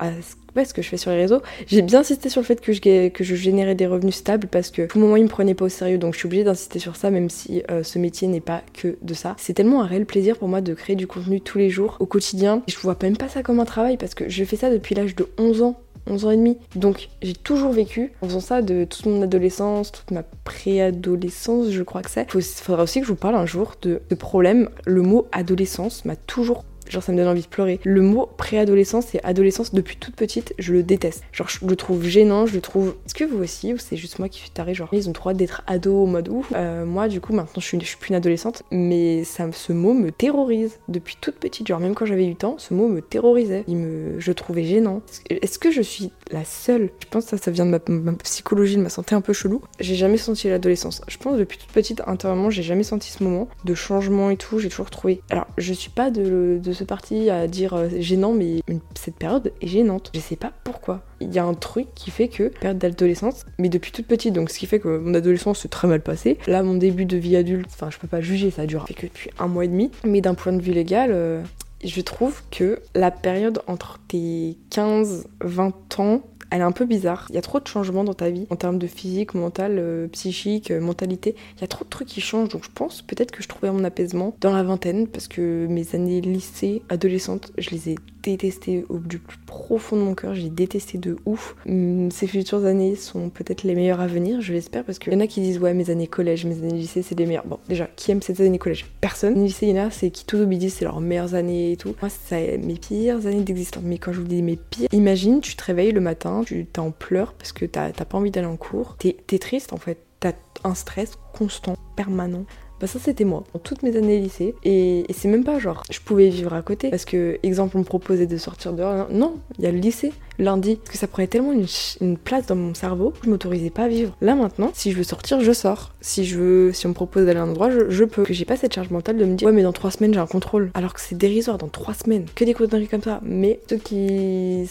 ce 0.65 0.75
que 0.75 0.83
je 0.83 0.89
fais 0.89 0.97
sur 0.97 1.11
les 1.11 1.17
réseaux. 1.17 1.41
J'ai 1.67 1.83
bien 1.83 2.01
insisté 2.01 2.29
sur 2.29 2.41
le 2.41 2.47
fait 2.47 2.61
que 2.61 2.73
je, 2.73 3.09
que 3.09 3.25
je 3.25 3.35
générais 3.35 3.75
des 3.75 3.87
revenus 3.87 4.17
stables 4.17 4.49
parce 4.49 4.71
que 4.71 4.87
tout 4.87 4.99
moment 4.99 5.17
ils 5.17 5.25
me 5.25 5.29
prenaient 5.29 5.55
pas 5.55 5.67
au 5.67 5.69
sérieux, 5.69 5.99
donc 5.99 6.15
je 6.15 6.19
suis 6.19 6.27
obligée 6.27 6.45
d'insister 6.45 6.79
sur 6.79 6.97
ça, 6.97 7.11
même 7.11 7.31
si 7.31 7.63
euh, 7.71 7.83
ce 7.83 7.99
métier 7.99 8.29
n'est 8.29 8.41
pas 8.41 8.63
que 8.73 8.97
de 9.01 9.15
ça. 9.15 9.35
C'est 9.39 9.55
tellement 9.55 9.83
un 9.83 9.87
réel 9.87 10.07
plaisir 10.07 10.37
pour 10.37 10.49
moi 10.49 10.61
de 10.61 10.75
créer 10.75 10.97
du 10.97 11.07
contenu 11.07 11.41
tous 11.41 11.59
les 11.59 11.71
jours, 11.71 11.97
au 12.01 12.07
quotidien. 12.07 12.63
Et 12.67 12.73
je 12.73 12.79
vois 12.79 12.97
même 13.03 13.17
pas 13.17 13.29
ça 13.29 13.43
comme 13.43 13.61
un 13.61 13.65
travail 13.65 13.97
parce 13.97 14.15
que 14.15 14.29
je 14.29 14.45
fais 14.45 14.57
ça 14.57 14.71
depuis 14.71 14.95
l'âge 14.95 15.15
de 15.15 15.29
11 15.39 15.63
ans 15.63 15.81
11 16.07 16.25
ans 16.25 16.31
et 16.31 16.37
demi. 16.37 16.59
Donc 16.77 17.09
j'ai 17.23 17.35
toujours 17.35 17.73
vécu 17.73 18.13
en 18.23 18.29
faisant 18.29 18.41
ça 18.41 18.63
de 18.63 18.85
toute 18.85 19.07
mon 19.07 19.23
adolescence, 19.23 19.93
toute 19.93 20.11
ma 20.11 20.23
préadolescence, 20.23 21.71
je 21.71 21.83
crois 21.83 22.03
que 22.03 22.11
c'est. 22.11 22.27
Il 22.35 22.43
faudra 22.43 22.83
aussi 22.83 23.01
que 23.01 23.07
je 23.07 23.13
vous 23.13 23.19
parle 23.19 23.35
un 23.37 23.47
jour 23.47 23.75
de, 23.83 24.03
de 24.09 24.15
problème. 24.15 24.69
Le 24.87 25.03
mot 25.03 25.29
adolescence 25.33 26.05
m'a 26.05 26.17
toujours 26.17 26.65
genre 26.91 27.03
ça 27.03 27.13
me 27.13 27.17
donne 27.17 27.29
envie 27.29 27.43
de 27.43 27.47
pleurer. 27.47 27.81
Le 27.85 28.03
mot 28.03 28.29
préadolescence 28.37 29.15
et 29.15 29.21
adolescence 29.23 29.73
depuis 29.73 29.97
toute 29.97 30.17
petite, 30.17 30.55
je 30.59 30.73
le 30.73 30.83
déteste. 30.83 31.25
Genre 31.33 31.49
je 31.49 31.65
le 31.67 31.77
trouve 31.77 32.05
gênant, 32.05 32.47
je 32.47 32.55
le 32.55 32.61
trouve. 32.61 32.97
Est-ce 33.07 33.15
que 33.15 33.25
vous 33.25 33.43
aussi, 33.43 33.73
ou 33.73 33.79
c'est 33.79 33.97
juste 33.97 34.19
moi 34.19 34.29
qui 34.29 34.41
suis 34.41 34.51
tarée, 34.51 34.75
genre 34.75 34.89
ils 34.93 35.09
ont 35.09 35.13
trop 35.13 35.33
d'être 35.33 35.63
ado 35.67 36.03
au 36.03 36.07
mode 36.07 36.29
ouf. 36.29 36.53
Euh, 36.55 36.85
moi 36.85 37.09
du 37.09 37.21
coup 37.21 37.33
maintenant 37.33 37.61
je 37.61 37.67
suis, 37.67 37.81
suis 37.85 37.97
plus 37.97 38.11
une 38.11 38.17
adolescente, 38.17 38.63
mais 38.71 39.25
ça, 39.25 39.47
ce 39.53 39.73
mot 39.73 39.95
me 39.95 40.11
terrorise 40.11 40.79
depuis 40.89 41.17
toute 41.21 41.37
petite. 41.37 41.67
Genre 41.67 41.81
même 41.81 41.95
quand 41.95 42.07
j'avais 42.07 42.25
8 42.25 42.45
ans, 42.45 42.55
ce 42.59 42.75
mot 42.75 42.89
me 42.89 43.01
terrorisait. 43.01 43.65
Il 43.69 43.77
me, 43.77 44.19
je 44.21 44.31
le 44.31 44.35
trouvais 44.35 44.65
gênant. 44.65 45.03
Est-ce 45.29 45.59
que 45.59 45.71
je 45.71 45.83
suis 45.83 46.11
la 46.31 46.45
seule 46.45 46.91
Je 47.03 47.09
pense 47.09 47.25
que 47.25 47.31
ça, 47.31 47.39
ça 47.39 47.51
vient 47.51 47.67
de 47.67 47.71
ma, 47.71 48.13
psychologie, 48.15 48.77
de 48.77 48.83
ma 48.83 48.89
santé 48.89 49.15
un 49.15 49.21
peu 49.21 49.33
chelou. 49.33 49.63
J'ai 49.79 49.95
jamais 49.95 50.17
senti 50.17 50.49
l'adolescence. 50.49 51.03
Je 51.09 51.19
pense 51.19 51.39
depuis 51.39 51.59
toute 51.59 51.71
petite, 51.71 52.03
intérieurement, 52.07 52.51
j'ai 52.51 52.63
jamais 52.63 52.83
senti 52.83 53.11
ce 53.11 53.23
moment 53.23 53.49
de 53.65 53.75
changement 53.75 54.31
et 54.31 54.37
tout. 54.37 54.59
J'ai 54.59 54.69
toujours 54.69 54.91
trouvé. 54.91 55.23
Alors 55.31 55.47
je 55.59 55.73
suis 55.73 55.91
pas 55.91 56.11
de, 56.11 56.61
de 56.63 56.85
partie 56.85 57.31
à 57.31 57.47
dire 57.47 57.75
euh, 57.75 57.89
gênant, 57.99 58.33
mais 58.33 58.63
cette 58.95 59.17
période 59.17 59.53
est 59.61 59.67
gênante. 59.67 60.11
Je 60.15 60.21
sais 60.21 60.37
pas 60.37 60.53
pourquoi. 60.65 61.03
Il 61.21 61.33
y 61.33 61.39
a 61.39 61.45
un 61.45 61.55
truc 61.55 61.89
qui 61.95 62.11
fait 62.11 62.29
que, 62.29 62.49
période 62.49 62.79
d'adolescence, 62.79 63.45
mais 63.59 63.69
depuis 63.69 63.93
toute 63.93 64.07
petite, 64.07 64.35
donc 64.35 64.51
ce 64.51 64.59
qui 64.59 64.67
fait 64.67 64.79
que 64.79 64.99
mon 64.99 65.15
adolescence 65.15 65.61
s'est 65.61 65.69
très 65.69 65.87
mal 65.87 66.01
passée. 66.01 66.39
Là, 66.47 66.63
mon 66.63 66.75
début 66.75 67.05
de 67.05 67.17
vie 67.17 67.37
adulte, 67.37 67.69
enfin, 67.73 67.91
je 67.91 67.99
peux 67.99 68.09
pas 68.09 68.21
juger, 68.21 68.51
ça 68.51 68.67
dure 68.67 68.87
que 68.87 69.07
depuis 69.07 69.31
un 69.39 69.47
mois 69.47 69.65
et 69.65 69.69
demi. 69.69 69.91
Mais 70.05 70.21
d'un 70.21 70.35
point 70.35 70.53
de 70.53 70.63
vue 70.63 70.73
légal, 70.73 71.11
euh, 71.13 71.43
je 71.83 72.01
trouve 72.01 72.43
que 72.51 72.81
la 72.95 73.11
période 73.11 73.63
entre 73.67 73.99
tes 74.09 74.57
15-20 74.71 75.73
ans 75.99 76.23
elle 76.51 76.61
est 76.61 76.65
un 76.65 76.73
peu 76.73 76.85
bizarre. 76.85 77.27
Il 77.31 77.37
y 77.37 77.39
a 77.39 77.43
trop 77.43 77.61
de 77.61 77.67
changements 77.67 78.05
dans 78.05 78.15
ta 78.15 78.29
vie 78.29 78.47
en 78.51 78.57
termes 78.57 78.79
de 78.79 78.87
physique, 78.87 79.35
mental, 79.35 79.77
euh, 79.79 80.09
psychique, 80.09 80.71
euh, 80.71 80.81
mentalité. 80.81 81.37
Il 81.57 81.61
y 81.61 81.65
a 81.65 81.69
trop 81.69 81.85
de 81.85 81.91
trucs 81.91 82.09
qui 82.09 82.21
changent. 82.21 82.49
Donc 82.49 82.65
je 82.65 82.71
pense 82.75 83.03
peut-être 83.03 83.31
que 83.31 83.43
je 83.43 83.49
trouvais 83.49 83.71
mon 83.71 83.85
apaisement 83.85 84.35
dans 84.41 84.53
la 84.53 84.63
vingtaine 84.63 85.07
parce 85.07 85.29
que 85.29 85.67
mes 85.69 85.95
années 85.95 86.21
lycée, 86.21 86.83
adolescente, 86.89 87.53
je 87.57 87.71
les 87.71 87.91
ai 87.91 87.95
détestées 88.23 88.85
au 88.89 88.99
plus 88.99 89.39
profond 89.47 89.97
de 89.97 90.03
mon 90.03 90.15
cœur. 90.15 90.35
J'ai 90.35 90.51
détesté 90.51 90.99
de 90.99 91.17
ouf. 91.27 91.57
Hum, 91.67 92.11
ces 92.11 92.27
futures 92.27 92.65
années 92.65 92.97
sont 92.97 93.31
peut-être 93.31 93.65
les 93.65 93.75
meilleures 93.75 94.01
à 94.01 94.07
venir, 94.07 94.41
je 94.41 94.53
l'espère, 94.53 94.85
parce 94.85 94.99
qu'il 94.99 95.13
y 95.13 95.17
en 95.17 95.21
a 95.21 95.27
qui 95.27 95.41
disent 95.41 95.59
ouais 95.59 95.75
mes 95.75 95.91
années 95.91 96.07
collège, 96.07 96.45
mes 96.45 96.59
années 96.59 96.79
lycée 96.79 97.03
c'est 97.03 97.19
les 97.19 97.27
meilleures. 97.27 97.47
Bon 97.47 97.59
déjà, 97.69 97.89
qui 97.97 98.11
aime 98.11 98.23
ces 98.23 98.41
années 98.45 98.59
collège? 98.59 98.87
Personne. 99.01 99.35
Les 99.35 99.45
lycées, 99.45 99.67
il 99.67 99.77
y 99.77 99.81
en 99.81 99.87
a, 99.87 99.91
c'est 99.91 100.11
qui 100.11 100.25
tout 100.25 100.37
obédit, 100.37 100.71
c'est 100.71 100.85
leurs 100.85 101.01
meilleures 101.01 101.35
années 101.35 101.73
et 101.73 101.77
tout. 101.77 101.95
Moi 102.01 102.11
c'est 102.11 102.59
mes 102.59 102.75
pires 102.75 103.27
années 103.27 103.43
d'existence. 103.43 103.83
Mais 103.85 103.99
quand 103.99 104.13
je 104.13 104.21
vous 104.21 104.27
dis 104.27 104.43
mes 104.43 104.57
pires, 104.57 104.89
imagine 104.93 105.41
tu 105.41 105.57
te 105.57 105.65
réveilles 105.65 105.93
le 105.93 106.01
matin 106.01 106.43
tu 106.45 106.67
t'es 106.67 106.81
en 106.81 106.91
pleurs 106.91 107.35
parce 107.35 107.53
que 107.53 107.65
t'as 107.65 107.91
pas 107.93 108.19
envie 108.19 108.31
d'aller 108.31 108.47
en 108.47 108.57
cours, 108.57 108.97
t'es 108.99 109.17
es 109.33 109.39
triste 109.39 109.73
en 109.73 109.77
fait, 109.77 109.99
t'as 110.21 110.33
un 110.65 110.75
stress 110.75 111.13
constant, 111.33 111.75
permanent. 111.97 112.45
Bah 112.81 112.87
ça 112.87 112.99
c'était 112.99 113.25
moi, 113.25 113.45
dans 113.53 113.61
toutes 113.61 113.83
mes 113.83 113.95
années 113.97 114.19
lycée. 114.19 114.55
Et, 114.65 115.05
c'est 115.11 115.29
même 115.29 115.45
pas 115.45 115.59
genre, 115.59 115.83
je 115.91 116.01
pouvais 116.01 116.31
vivre 116.31 116.55
à 116.55 116.63
côté. 116.63 116.89
Parce 116.89 117.05
que, 117.05 117.39
exemple, 117.43 117.77
on 117.77 117.81
me 117.81 117.85
proposait 117.85 118.27
de 118.27 118.37
sortir 118.39 118.73
dehors. 118.73 119.09
Non, 119.11 119.37
il 119.59 119.65
y 119.65 119.67
a 119.67 119.73
le 119.73 119.79
lycée, 119.79 120.13
lundi. 120.39 120.77
Parce 120.77 120.91
que 120.91 120.99
ça 120.99 121.07
prenait 121.07 121.27
tellement 121.27 121.53
une, 121.53 122.17
place 122.17 122.47
dans 122.47 122.57
mon 122.57 122.75
cerveau 122.75 123.13
je 123.23 123.31
m'autorisais 123.31 123.71
pas 123.71 123.85
à 123.85 123.89
vivre. 123.89 124.17
Là 124.21 124.35
maintenant, 124.35 124.71
si 124.75 124.93
je 124.93 124.97
veux 124.97 125.03
sortir, 125.03 125.41
je 125.41 125.53
sors. 125.53 125.93
Si 126.01 126.25
je 126.25 126.39
veux, 126.39 126.73
si 126.73 126.87
on 126.87 126.91
me 126.91 126.95
propose 126.95 127.27
d'aller 127.27 127.39
à 127.39 127.43
un 127.43 127.51
endroit, 127.51 127.71
je, 127.71 128.05
peux. 128.05 128.25
Que 128.25 128.33
j'ai 128.33 128.45
pas 128.45 128.57
cette 128.57 128.75
charge 128.75 128.91
mentale 128.91 129.19
de 129.19 129.25
me 129.25 129.35
dire, 129.35 129.47
ouais 129.47 129.53
mais 129.53 129.63
dans 129.63 129.73
trois 129.73 129.91
semaines 129.91 130.15
j'ai 130.15 130.21
un 130.21 130.27
contrôle. 130.27 130.71
Alors 130.75 130.95
que 130.95 131.01
c'est 131.01 131.17
dérisoire, 131.17 131.59
dans 131.59 131.69
trois 131.69 131.95
semaines. 131.95 132.27
Que 132.35 132.45
des 132.45 132.55
conneries 132.55 132.89
comme 132.89 133.03
ça. 133.03 133.21
Mais 133.23 133.61
ceux 133.69 133.77
qui 133.77 134.69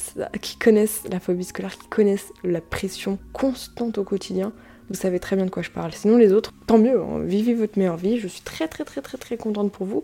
connaissent 0.60 1.04
la 1.12 1.20
phobie 1.20 1.44
scolaire, 1.44 1.78
qui 1.78 1.88
connaissent 1.88 2.34
la 2.44 2.62
pression 2.62 3.20
constante 3.34 3.98
au 3.98 4.04
quotidien, 4.04 4.52
vous 4.90 4.96
savez 4.96 5.20
très 5.20 5.36
bien 5.36 5.46
de 5.46 5.52
quoi 5.52 5.62
je 5.62 5.70
parle. 5.70 5.92
Sinon 5.94 6.18
les 6.18 6.34
autres, 6.34 6.54
tant 6.68 6.78
mieux, 6.78 7.00
hein. 7.00 7.20
vivez 7.20 7.54
votre 7.54 7.78
meilleure 7.78 7.98
vie. 7.98 8.20
Je 8.20 8.28
suis 8.28 8.42
très 8.42 8.68
très 8.68 8.84
très 8.84 9.02
très 9.02 9.18
très 9.18 9.38
contente 9.38 9.72
pour 9.72 9.86
vous, 9.86 10.04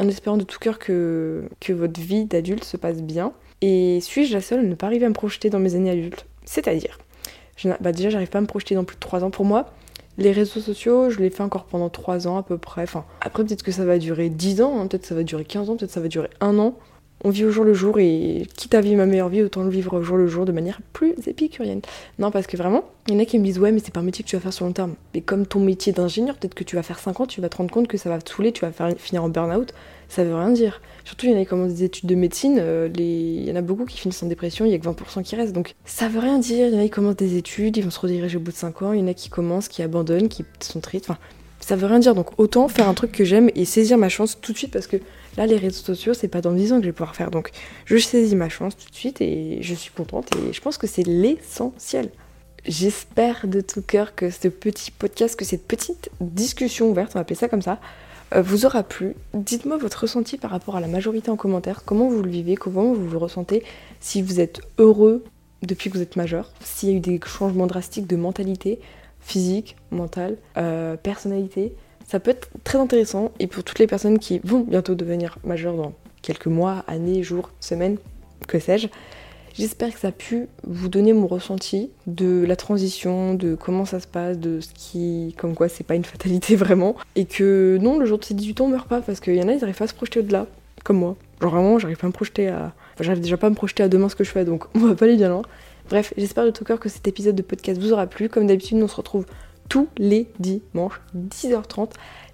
en 0.00 0.08
espérant 0.08 0.36
de 0.36 0.44
tout 0.44 0.58
cœur 0.58 0.78
que, 0.78 1.44
que 1.60 1.72
votre 1.72 2.00
vie 2.00 2.24
d'adulte 2.24 2.64
se 2.64 2.76
passe 2.76 3.02
bien. 3.02 3.32
Et 3.62 4.00
suis-je 4.00 4.34
la 4.34 4.40
seule 4.40 4.60
à 4.60 4.62
ne 4.62 4.74
pas 4.74 4.86
arriver 4.86 5.06
à 5.06 5.08
me 5.08 5.14
projeter 5.14 5.50
dans 5.50 5.60
mes 5.60 5.74
années 5.74 5.90
adultes? 5.90 6.26
C'est-à-dire, 6.44 6.98
bah 7.80 7.92
déjà 7.92 8.10
j'arrive 8.10 8.28
pas 8.28 8.38
à 8.38 8.42
me 8.42 8.46
projeter 8.46 8.74
dans 8.74 8.84
plus 8.84 8.96
de 8.96 9.00
3 9.00 9.24
ans. 9.24 9.30
Pour 9.30 9.44
moi, 9.44 9.72
les 10.18 10.32
réseaux 10.32 10.60
sociaux, 10.60 11.10
je 11.10 11.18
les 11.20 11.30
fais 11.30 11.42
encore 11.42 11.64
pendant 11.64 11.88
3 11.88 12.28
ans 12.28 12.36
à 12.36 12.42
peu 12.42 12.58
près. 12.58 12.82
Enfin, 12.82 13.04
après 13.20 13.44
peut-être 13.44 13.62
que 13.62 13.72
ça 13.72 13.84
va 13.84 13.98
durer 13.98 14.28
10 14.28 14.62
ans, 14.62 14.80
hein. 14.80 14.86
peut-être 14.86 15.06
ça 15.06 15.14
va 15.14 15.22
durer 15.22 15.44
15 15.44 15.70
ans, 15.70 15.76
peut-être 15.76 15.90
ça 15.90 16.00
va 16.00 16.08
durer 16.08 16.28
1 16.40 16.58
an 16.58 16.76
on 17.22 17.30
vit 17.30 17.44
au 17.44 17.50
jour 17.50 17.64
le 17.64 17.72
jour 17.72 17.98
et 17.98 18.46
quitte 18.56 18.74
à 18.74 18.80
vivre 18.80 18.98
ma 18.98 19.06
meilleure 19.06 19.30
vie, 19.30 19.42
autant 19.42 19.62
le 19.62 19.70
vivre 19.70 19.94
au 19.94 20.02
jour 20.02 20.16
le 20.16 20.26
jour 20.26 20.44
de 20.44 20.52
manière 20.52 20.80
plus 20.92 21.14
épicurienne. 21.26 21.80
Non, 22.18 22.30
parce 22.30 22.46
que 22.46 22.56
vraiment, 22.56 22.84
il 23.08 23.14
y 23.14 23.16
en 23.16 23.20
a 23.20 23.24
qui 23.24 23.38
me 23.38 23.44
disent 23.44 23.58
ouais, 23.58 23.72
mais 23.72 23.80
c'est 23.82 23.92
pas 23.92 24.00
un 24.00 24.04
métier 24.04 24.22
que 24.24 24.28
tu 24.28 24.36
vas 24.36 24.42
faire 24.42 24.52
sur 24.52 24.66
long 24.66 24.72
terme. 24.72 24.94
Mais 25.14 25.22
comme 25.22 25.46
ton 25.46 25.60
métier 25.60 25.92
d'ingénieur, 25.92 26.36
peut-être 26.36 26.54
que 26.54 26.64
tu 26.64 26.76
vas 26.76 26.82
faire 26.82 26.98
5 26.98 27.20
ans, 27.20 27.26
tu 27.26 27.40
vas 27.40 27.48
te 27.48 27.56
rendre 27.56 27.70
compte 27.70 27.88
que 27.88 27.96
ça 27.96 28.10
va 28.10 28.18
te 28.18 28.30
saouler, 28.30 28.52
tu 28.52 28.66
vas 28.66 28.72
finir 28.96 29.24
en 29.24 29.30
burn-out. 29.30 29.72
ça 30.08 30.22
veut 30.22 30.34
rien 30.34 30.50
dire. 30.50 30.82
Surtout, 31.04 31.26
il 31.26 31.32
y 31.32 31.34
en 31.34 31.38
a 31.38 31.40
qui 31.40 31.46
commencent 31.46 31.74
des 31.74 31.84
études 31.84 32.08
de 32.08 32.14
médecine, 32.14 32.58
euh, 32.60 32.90
il 32.94 33.48
y 33.48 33.50
en 33.50 33.56
a 33.56 33.62
beaucoup 33.62 33.86
qui 33.86 33.96
finissent 33.96 34.22
en 34.22 34.26
dépression, 34.26 34.66
il 34.66 34.72
y 34.72 34.74
a 34.74 34.78
que 34.78 34.86
20% 34.86 35.22
qui 35.22 35.34
restent. 35.36 35.54
Donc 35.54 35.74
ça 35.86 36.08
veut 36.08 36.20
rien 36.20 36.38
dire. 36.38 36.68
Il 36.68 36.74
y 36.74 36.76
en 36.76 36.80
a 36.80 36.84
qui 36.84 36.90
commencent 36.90 37.16
des 37.16 37.36
études, 37.38 37.76
ils 37.78 37.84
vont 37.84 37.90
se 37.90 38.00
rediriger 38.00 38.36
au 38.36 38.40
bout 38.40 38.52
de 38.52 38.56
5 38.56 38.82
ans, 38.82 38.92
il 38.92 39.00
y 39.00 39.02
en 39.02 39.08
a 39.08 39.14
qui 39.14 39.30
commencent, 39.30 39.68
qui 39.68 39.82
abandonnent, 39.82 40.28
qui 40.28 40.44
sont 40.60 40.80
tristes. 40.80 41.06
Enfin, 41.08 41.18
ça 41.64 41.76
veut 41.76 41.86
rien 41.86 41.98
dire. 41.98 42.14
Donc 42.14 42.38
autant 42.38 42.68
faire 42.68 42.88
un 42.88 42.94
truc 42.94 43.12
que 43.12 43.24
j'aime 43.24 43.50
et 43.54 43.64
saisir 43.64 43.96
ma 43.98 44.08
chance 44.08 44.38
tout 44.40 44.52
de 44.52 44.58
suite 44.58 44.70
parce 44.70 44.86
que 44.86 44.98
là, 45.36 45.46
les 45.46 45.56
réseaux 45.56 45.82
sociaux, 45.82 46.14
c'est 46.14 46.28
pas 46.28 46.40
dans 46.40 46.52
10 46.52 46.72
ans 46.72 46.76
que 46.76 46.82
je 46.82 46.88
vais 46.88 46.92
pouvoir 46.92 47.16
faire. 47.16 47.30
Donc 47.30 47.50
je 47.86 47.96
saisis 47.96 48.36
ma 48.36 48.48
chance 48.48 48.76
tout 48.76 48.90
de 48.90 48.94
suite 48.94 49.20
et 49.20 49.58
je 49.60 49.74
suis 49.74 49.90
contente 49.90 50.28
et 50.36 50.52
je 50.52 50.60
pense 50.60 50.78
que 50.78 50.86
c'est 50.86 51.06
l'essentiel. 51.06 52.10
J'espère 52.66 53.46
de 53.46 53.60
tout 53.60 53.82
cœur 53.82 54.14
que 54.14 54.30
ce 54.30 54.48
petit 54.48 54.90
podcast, 54.90 55.36
que 55.36 55.44
cette 55.44 55.66
petite 55.66 56.10
discussion 56.20 56.90
ouverte, 56.90 57.12
on 57.14 57.18
va 57.18 57.20
appeler 57.20 57.36
ça 57.36 57.48
comme 57.48 57.60
ça, 57.62 57.78
euh, 58.34 58.40
vous 58.40 58.64
aura 58.64 58.82
plu. 58.82 59.14
Dites-moi 59.34 59.76
votre 59.76 60.02
ressenti 60.02 60.38
par 60.38 60.50
rapport 60.50 60.76
à 60.76 60.80
la 60.80 60.86
majorité 60.86 61.30
en 61.30 61.36
commentaire, 61.36 61.82
comment 61.84 62.08
vous 62.08 62.22
le 62.22 62.30
vivez, 62.30 62.56
comment 62.56 62.94
vous 62.94 63.06
vous 63.06 63.18
ressentez, 63.18 63.62
si 64.00 64.22
vous 64.22 64.40
êtes 64.40 64.60
heureux 64.78 65.24
depuis 65.62 65.90
que 65.90 65.96
vous 65.96 66.02
êtes 66.02 66.16
majeur, 66.16 66.52
s'il 66.62 66.88
y 66.90 66.92
a 66.92 66.96
eu 66.96 67.00
des 67.00 67.20
changements 67.26 67.66
drastiques 67.66 68.06
de 68.06 68.16
mentalité, 68.16 68.80
physique, 69.24 69.76
mentale, 69.90 70.36
euh, 70.56 70.96
personnalité. 70.96 71.74
Ça 72.06 72.20
peut 72.20 72.30
être 72.30 72.48
très 72.62 72.78
intéressant 72.78 73.32
et 73.38 73.46
pour 73.46 73.64
toutes 73.64 73.78
les 73.78 73.86
personnes 73.86 74.18
qui 74.18 74.40
vont 74.44 74.60
bientôt 74.60 74.94
devenir 74.94 75.38
majeures 75.44 75.76
dans 75.76 75.94
quelques 76.22 76.46
mois, 76.46 76.84
années, 76.86 77.22
jours, 77.22 77.50
semaines, 77.60 77.96
que 78.46 78.58
sais-je, 78.58 78.88
J'espère 79.56 79.94
que 79.94 80.00
ça 80.00 80.08
a 80.08 80.12
pu 80.12 80.48
vous 80.64 80.88
donner 80.88 81.12
mon 81.12 81.28
ressenti 81.28 81.90
de 82.08 82.44
la 82.44 82.56
transition, 82.56 83.34
de 83.34 83.54
comment 83.54 83.84
ça 83.84 84.00
se 84.00 84.08
passe, 84.08 84.36
de 84.36 84.60
ce 84.60 84.68
qui. 84.74 85.32
comme 85.38 85.54
quoi 85.54 85.68
c'est 85.68 85.84
pas 85.84 85.94
une 85.94 86.04
fatalité 86.04 86.56
vraiment. 86.56 86.96
Et 87.14 87.24
que 87.24 87.78
non, 87.80 88.00
le 88.00 88.06
jour 88.06 88.18
de 88.18 88.24
ses 88.24 88.34
18 88.34 88.60
ans 88.60 88.64
on 88.64 88.68
meurt 88.68 88.88
pas 88.88 89.00
parce 89.00 89.20
qu'il 89.20 89.36
y 89.36 89.42
en 89.42 89.46
a, 89.48 89.52
ils 89.52 89.62
arrivent 89.62 89.76
pas 89.76 89.84
à 89.84 89.88
se 89.88 89.94
projeter 89.94 90.20
au-delà, 90.20 90.46
comme 90.82 90.98
moi. 90.98 91.16
Genre 91.40 91.52
vraiment, 91.52 91.78
j'arrive 91.78 91.98
pas 91.98 92.06
à 92.06 92.08
me 92.08 92.12
projeter 92.12 92.48
à. 92.48 92.72
Enfin, 92.94 93.04
j'arrive 93.04 93.22
déjà 93.22 93.36
pas 93.36 93.46
à 93.46 93.50
me 93.50 93.54
projeter 93.54 93.84
à 93.84 93.88
demain 93.88 94.08
ce 94.08 94.16
que 94.16 94.24
je 94.24 94.30
fais 94.30 94.44
donc 94.44 94.64
on 94.74 94.80
va 94.80 94.96
pas 94.96 95.04
aller 95.04 95.16
bien 95.16 95.28
loin. 95.28 95.42
Bref, 95.88 96.14
j'espère 96.16 96.44
de 96.44 96.50
tout 96.50 96.64
cœur 96.64 96.80
que 96.80 96.88
cet 96.88 97.06
épisode 97.08 97.36
de 97.36 97.42
podcast 97.42 97.80
vous 97.80 97.92
aura 97.92 98.06
plu. 98.06 98.28
Comme 98.28 98.46
d'habitude, 98.46 98.78
on 98.82 98.88
se 98.88 98.96
retrouve 98.96 99.26
tous 99.68 99.88
les 99.98 100.28
dimanches, 100.38 101.00
10h30. 101.16 101.90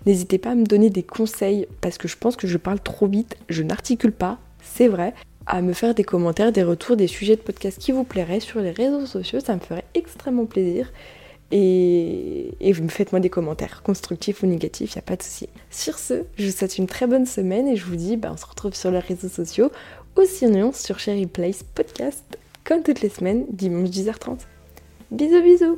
N'hésitez 0.07 0.39
pas 0.39 0.51
à 0.51 0.55
me 0.55 0.65
donner 0.65 0.91
des 0.91 1.03
conseils 1.03 1.67
parce 1.81 1.99
que 1.99 2.09
je 2.09 2.17
pense 2.17 2.37
que 2.37 2.47
je 2.47 2.57
parle 2.57 2.81
trop 2.81 3.07
vite, 3.07 3.37
je 3.49 3.63
n'articule 3.63 4.13
pas, 4.13 4.39
c'est 4.63 4.89
vrai 4.89 5.15
à 5.47 5.63
me 5.63 5.73
faire 5.73 5.95
des 5.95 6.05
commentaires, 6.05 6.53
des 6.53 6.63
retours, 6.63 6.97
des 6.97 7.07
sujets 7.07 7.37
de 7.37 7.41
podcast 7.41 7.79
qui 7.79 7.93
vous 7.93 8.05
plairaient 8.05 8.41
sur 8.41 8.61
les 8.61 8.71
réseaux 8.71 9.07
sociaux, 9.07 9.41
ça 9.41 9.55
me 9.55 9.61
ferait 9.61 9.85
extrêmement 9.95 10.47
plaisir. 10.47 10.93
Et, 11.51 12.55
et 12.61 12.73
faites-moi 12.73 13.19
des 13.19 13.31
commentaires, 13.31 13.83
constructifs 13.83 14.45
ou 14.45 14.47
négatifs, 14.47 14.95
il 14.95 14.99
n'y 14.99 15.01
a 15.01 15.03
pas 15.03 15.17
de 15.17 15.23
souci. 15.23 15.49
Sur 15.71 15.99
ce, 15.99 16.23
je 16.37 16.47
vous 16.47 16.53
souhaite 16.53 16.79
une 16.79 16.87
très 16.87 17.09
bonne 17.09 17.27
semaine 17.27 17.67
et 17.67 17.75
je 17.75 17.85
vous 17.85 17.97
dis, 17.97 18.17
bah, 18.17 18.31
on 18.33 18.37
se 18.37 18.47
retrouve 18.47 18.75
sur 18.75 18.93
les 18.93 19.01
réseaux 19.01 19.29
sociaux 19.29 19.73
ou 20.17 20.23
sinon 20.25 20.73
sur 20.73 21.01
Sherry 21.01 21.27
Place 21.27 21.65
Podcast, 21.75 22.39
comme 22.71 22.85
toutes 22.85 23.01
les 23.01 23.09
semaines, 23.09 23.47
dimanche 23.51 23.89
10h30. 23.89 24.43
Bisous 25.11 25.43
bisous 25.43 25.77